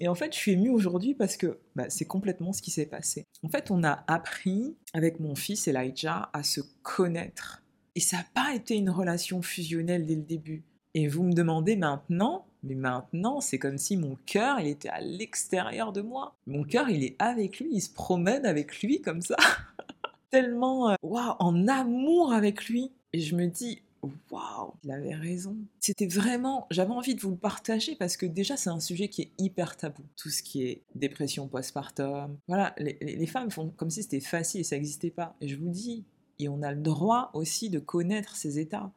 [0.00, 2.86] Et en fait, je suis émue aujourd'hui parce que bah, c'est complètement ce qui s'est
[2.86, 3.26] passé.
[3.42, 7.62] En fait, on a appris avec mon fils Elijah à se connaître.
[7.94, 10.64] Et ça n'a pas été une relation fusionnelle dès le début.
[10.94, 15.00] Et vous me demandez maintenant, mais maintenant, c'est comme si mon cœur, il était à
[15.00, 16.34] l'extérieur de moi.
[16.46, 19.36] Mon cœur, il est avec lui, il se promène avec lui comme ça.
[20.30, 22.90] Tellement, euh, waouh, en amour avec lui.
[23.12, 23.82] Et je me dis,
[24.30, 25.56] waouh, il avait raison.
[25.78, 29.22] C'était vraiment, j'avais envie de vous le partager parce que déjà c'est un sujet qui
[29.22, 30.02] est hyper tabou.
[30.16, 32.36] Tout ce qui est dépression postpartum.
[32.48, 35.36] Voilà, les, femmes font comme si c'était facile et ça n'existait pas.
[35.40, 36.04] Et je vous dis,
[36.38, 38.90] et on a le droit aussi de connaître ces états.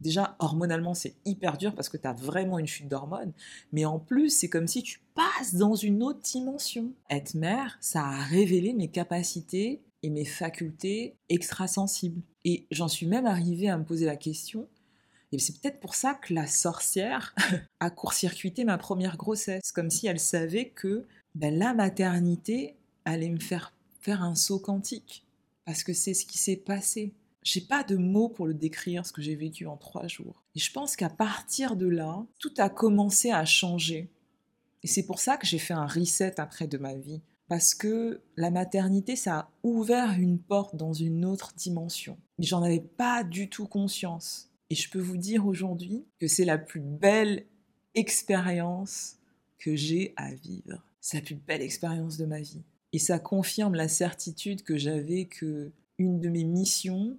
[0.00, 3.32] Déjà, hormonalement, c'est hyper dur parce que tu as vraiment une chute d'hormones.
[3.72, 6.92] Mais en plus, c'est comme si tu passes dans une autre dimension.
[7.10, 12.22] Être mère, ça a révélé mes capacités et mes facultés extrasensibles.
[12.44, 14.68] Et j'en suis même arrivée à me poser la question,
[15.32, 17.34] et c'est peut-être pour ça que la sorcière
[17.80, 23.40] a court-circuité ma première grossesse, comme si elle savait que ben, la maternité allait me
[23.40, 25.26] faire faire un saut quantique,
[25.64, 27.12] parce que c'est ce qui s'est passé.
[27.42, 30.42] J'ai pas de mots pour le décrire, ce que j'ai vécu en trois jours.
[30.54, 34.08] Et je pense qu'à partir de là, tout a commencé à changer.
[34.82, 38.20] Et c'est pour ça que j'ai fait un reset après de ma vie parce que
[38.36, 42.18] la maternité, ça a ouvert une porte dans une autre dimension.
[42.38, 44.50] Mais j'en avais pas du tout conscience.
[44.70, 47.46] Et je peux vous dire aujourd'hui que c'est la plus belle
[47.94, 49.16] expérience
[49.58, 50.84] que j'ai à vivre.
[51.00, 52.62] C'est la plus belle expérience de ma vie.
[52.92, 57.16] Et ça confirme la certitude que j'avais que une de mes missions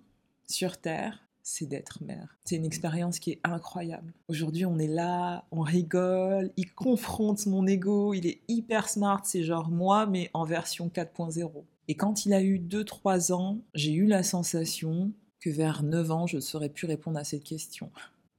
[0.47, 2.37] sur Terre, c'est d'être mère.
[2.45, 4.13] C'est une expérience qui est incroyable.
[4.27, 9.43] Aujourd'hui, on est là, on rigole, il confronte mon ego, il est hyper smart, c'est
[9.43, 11.51] genre moi, mais en version 4.0.
[11.87, 16.27] Et quand il a eu 2-3 ans, j'ai eu la sensation que vers 9 ans,
[16.27, 17.91] je ne saurais plus répondre à cette question.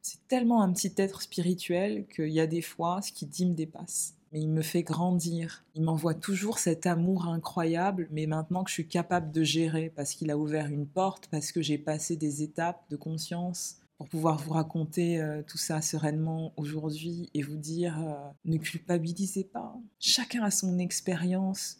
[0.03, 3.55] C'est tellement un petit être spirituel qu'il y a des fois, ce qui dit me
[3.55, 5.65] dépasse mais il me fait grandir.
[5.75, 10.13] Il m'envoie toujours cet amour incroyable, mais maintenant que je suis capable de gérer, parce
[10.13, 14.39] qu'il a ouvert une porte, parce que j'ai passé des étapes de conscience pour pouvoir
[14.39, 18.15] vous raconter euh, tout ça sereinement aujourd'hui et vous dire euh,
[18.47, 19.77] ne culpabilisez pas.
[19.99, 21.77] Chacun a son expérience.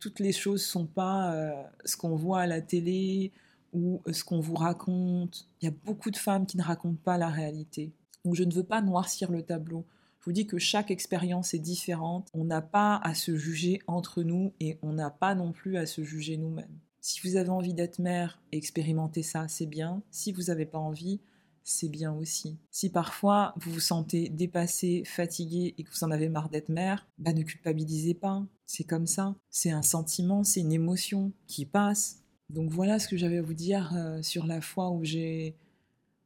[0.00, 3.30] Toutes les choses sont pas euh, ce qu'on voit à la télé
[3.72, 5.46] ou ce qu'on vous raconte.
[5.62, 7.92] Il y a beaucoup de femmes qui ne racontent pas la réalité.
[8.24, 9.84] Donc je ne veux pas noircir le tableau.
[10.20, 12.28] Je vous dis que chaque expérience est différente.
[12.34, 15.86] On n'a pas à se juger entre nous et on n'a pas non plus à
[15.86, 16.78] se juger nous-mêmes.
[17.00, 20.02] Si vous avez envie d'être mère et expérimenter ça, c'est bien.
[20.10, 21.20] Si vous n'avez pas envie,
[21.64, 22.58] c'est bien aussi.
[22.70, 27.08] Si parfois vous vous sentez dépassé, fatigué et que vous en avez marre d'être mère,
[27.18, 28.44] bah ne culpabilisez pas.
[28.66, 29.34] C'est comme ça.
[29.48, 32.22] C'est un sentiment, c'est une émotion qui passe.
[32.50, 35.56] Donc voilà ce que j'avais à vous dire euh, sur la fois où j'ai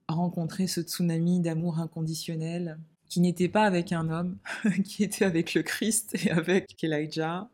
[0.08, 2.80] rencontré ce tsunami d'amour inconditionnel
[3.14, 4.38] qui n'était pas avec un homme,
[4.84, 7.48] qui était avec le Christ et avec Elijah.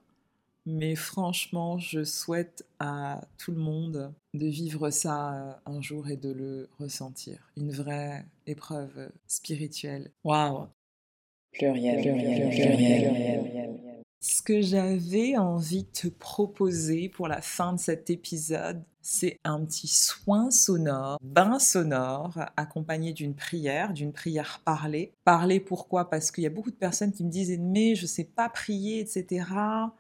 [0.65, 6.17] Mais franchement, je souhaite à tout le monde de vivre ça euh, un jour et
[6.17, 7.51] de le ressentir.
[7.59, 10.11] Une vraie épreuve spirituelle.
[10.25, 10.67] Waouh!
[11.53, 13.90] Pluriel, pluriel, pluriel, pluriel.
[14.23, 19.65] Ce que j'avais envie de te proposer pour la fin de cet épisode, c'est un
[19.65, 25.15] petit soin sonore, bain sonore, accompagné d'une prière, d'une prière parlée.
[25.25, 26.11] Parler pourquoi?
[26.11, 29.01] Parce qu'il y a beaucoup de personnes qui me disent mais je sais pas prier,
[29.01, 29.47] etc.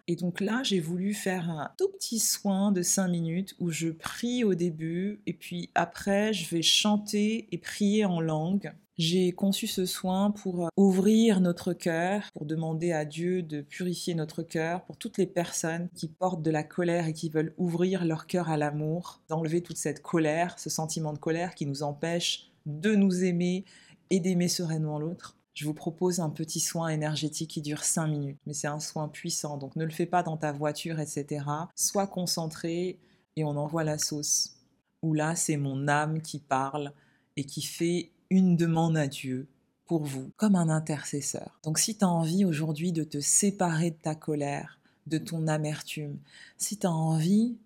[0.07, 3.89] Et donc là, j'ai voulu faire un tout petit soin de 5 minutes où je
[3.89, 8.71] prie au début et puis après, je vais chanter et prier en langue.
[9.01, 14.15] J'ai conçu ce soin pour euh, ouvrir notre cœur, pour demander à Dieu de purifier
[14.15, 18.05] notre cœur, pour toutes les personnes qui portent de la colère et qui veulent ouvrir
[18.05, 22.51] leur cœur à l'amour, d'enlever toute cette colère, ce sentiment de colère qui nous empêche
[22.67, 23.65] de nous aimer
[24.11, 25.35] et d'aimer sereinement l'autre.
[25.55, 29.09] Je vous propose un petit soin énergétique qui dure 5 minutes, mais c'est un soin
[29.09, 31.47] puissant, donc ne le fais pas dans ta voiture, etc.
[31.75, 32.99] Sois concentré,
[33.37, 34.59] et on envoie la sauce.
[35.01, 36.93] Ou là, c'est mon âme qui parle
[37.39, 39.49] et qui fait une demande à Dieu
[39.87, 41.59] pour vous, comme un intercesseur.
[41.65, 46.19] Donc si tu as envie aujourd'hui de te séparer de ta colère, de ton amertume,
[46.57, 47.57] si tu as envie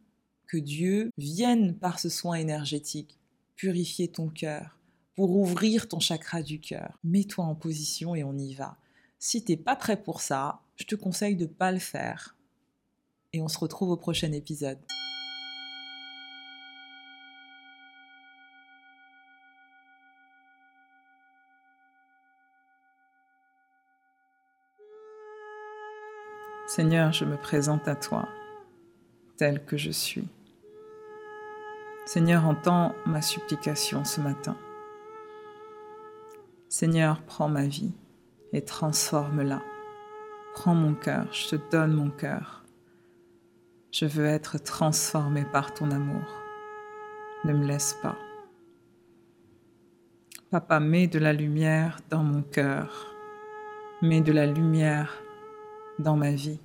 [0.46, 3.18] que Dieu vienne par ce soin énergétique
[3.56, 4.78] purifier ton cœur,
[5.14, 8.76] pour ouvrir ton chakra du cœur, mets-toi en position et on y va.
[9.18, 12.36] Si t'es pas prêt pour ça, je te conseille de pas le faire.
[13.32, 14.78] Et on se retrouve au prochain épisode.
[26.76, 28.28] Seigneur, je me présente à toi
[29.36, 30.26] tel que je suis.
[32.04, 34.56] Seigneur, entends ma supplication ce matin.
[36.68, 37.92] Seigneur, prends ma vie
[38.52, 39.62] et transforme-la.
[40.54, 42.64] Prends mon cœur, je te donne mon cœur.
[43.92, 46.26] Je veux être transformé par ton amour.
[47.44, 48.18] Ne me laisse pas.
[50.50, 53.14] Papa, mets de la lumière dans mon cœur.
[54.02, 55.23] Mets de la lumière
[55.98, 56.58] dans ma vie.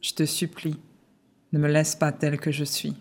[0.00, 0.78] Je te supplie,
[1.52, 2.96] ne me laisse pas tel que je suis.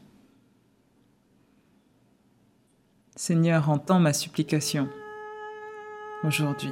[3.16, 4.89] Seigneur, entends ma supplication
[6.24, 6.72] aujourd'hui.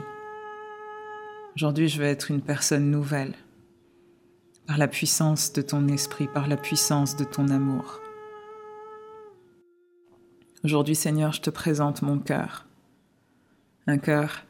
[1.55, 3.35] Aujourd'hui, je veux être une personne nouvelle
[4.65, 7.99] par la puissance de ton esprit, par la puissance de ton amour.
[10.63, 12.67] Aujourd'hui, Seigneur, je te présente mon cœur.
[13.87, 14.45] Un cœur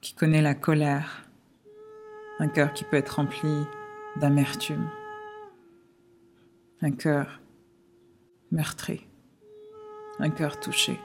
[0.00, 1.24] qui connaît la colère,
[2.38, 3.64] un cœur qui peut être rempli
[4.16, 4.88] d'amertume,
[6.82, 7.40] un cœur
[8.50, 9.06] meurtri,
[10.18, 10.98] un cœur touché,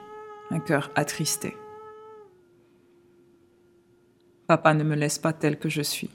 [0.50, 1.56] un cœur attristé.
[4.46, 6.10] Papa, ne me laisse pas tel que je suis.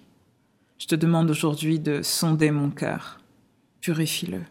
[0.78, 3.20] Je te demande aujourd'hui de sonder mon cœur.
[3.80, 4.42] Purifie-le.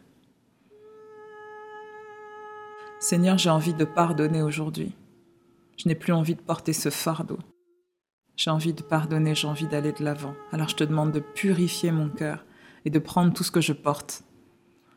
[2.99, 4.95] Seigneur, j'ai envie de pardonner aujourd'hui.
[5.77, 7.39] Je n'ai plus envie de porter ce fardeau.
[8.37, 10.35] J'ai envie de pardonner, j'ai envie d'aller de l'avant.
[10.51, 12.45] Alors je te demande de purifier mon cœur
[12.85, 14.24] et de prendre tout ce que je porte.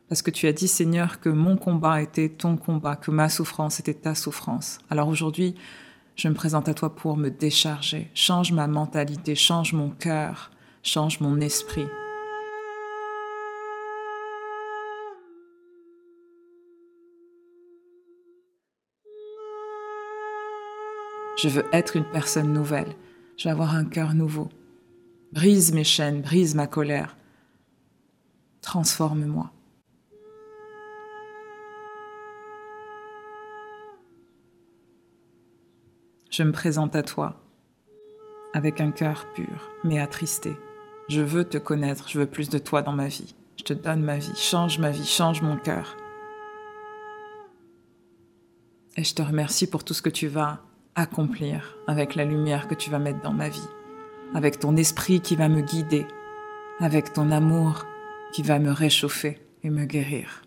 [0.09, 3.79] Parce que tu as dit, Seigneur, que mon combat était ton combat, que ma souffrance
[3.79, 4.79] était ta souffrance.
[4.89, 5.53] Alors aujourd'hui,
[6.15, 8.09] je me présente à toi pour me décharger.
[8.15, 10.49] Change ma mentalité, change mon cœur,
[10.81, 11.85] change mon esprit.
[21.38, 22.95] Je veux être une personne nouvelle
[23.38, 24.49] je vais avoir un cœur nouveau.
[25.31, 27.15] Brise mes chaînes, brise ma colère.
[28.61, 29.51] Transforme-moi.
[36.31, 37.39] Je me présente à toi
[38.53, 40.55] avec un cœur pur, mais attristé.
[41.09, 43.35] Je veux te connaître, je veux plus de toi dans ma vie.
[43.57, 45.95] Je te donne ma vie, change ma vie, change mon cœur.
[48.97, 50.66] Et je te remercie pour tout ce que tu vas
[50.97, 53.69] accomplir avec la lumière que tu vas mettre dans ma vie,
[54.33, 56.05] avec ton esprit qui va me guider,
[56.79, 57.85] avec ton amour
[58.33, 60.41] qui va me réchauffer et me guérir.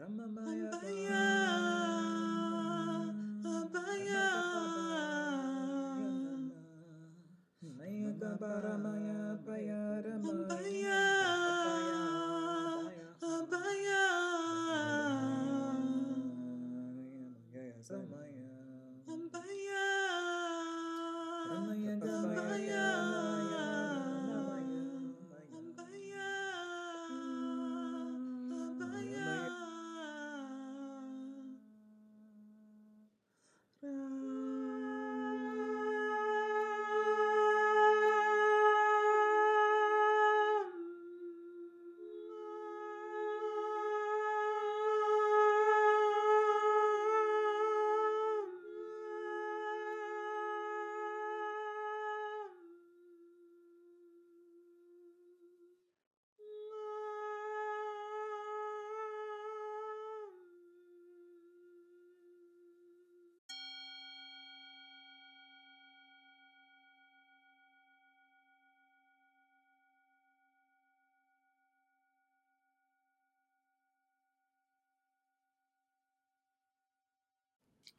[0.00, 1.19] Ramamaya.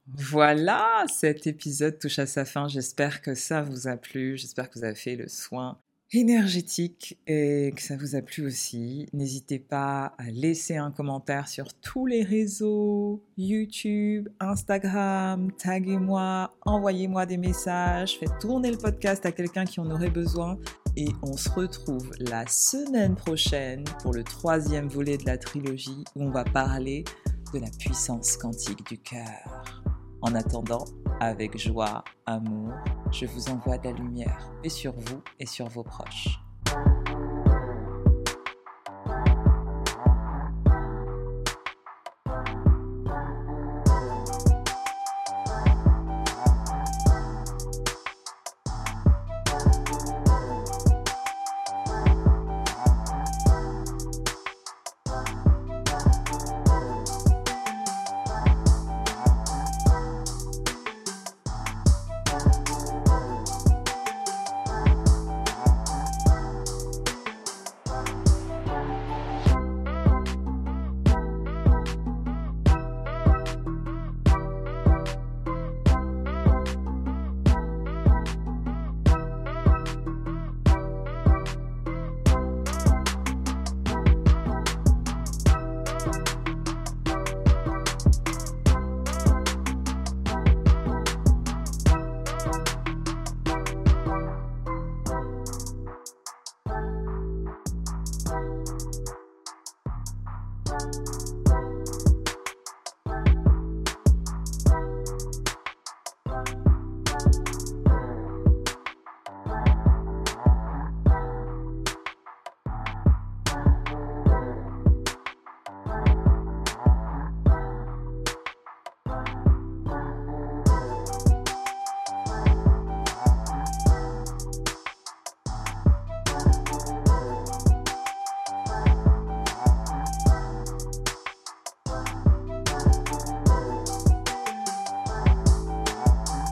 [0.08, 2.68] Voilà, cet épisode touche à sa fin.
[2.68, 4.38] J'espère que ça vous a plu.
[4.38, 5.78] J'espère que vous avez fait le soin
[6.14, 9.08] énergétique et que ça vous a plu aussi.
[9.14, 17.38] N'hésitez pas à laisser un commentaire sur tous les réseaux, YouTube, Instagram, taguez-moi, envoyez-moi des
[17.38, 20.58] messages, faites tourner le podcast à quelqu'un qui en aurait besoin.
[20.98, 26.24] Et on se retrouve la semaine prochaine pour le troisième volet de la trilogie où
[26.24, 27.06] on va parler
[27.54, 29.81] de la puissance quantique du cœur.
[30.22, 30.86] En attendant,
[31.20, 32.72] avec joie, amour,
[33.12, 36.40] je vous envoie de la lumière, et sur vous et sur vos proches.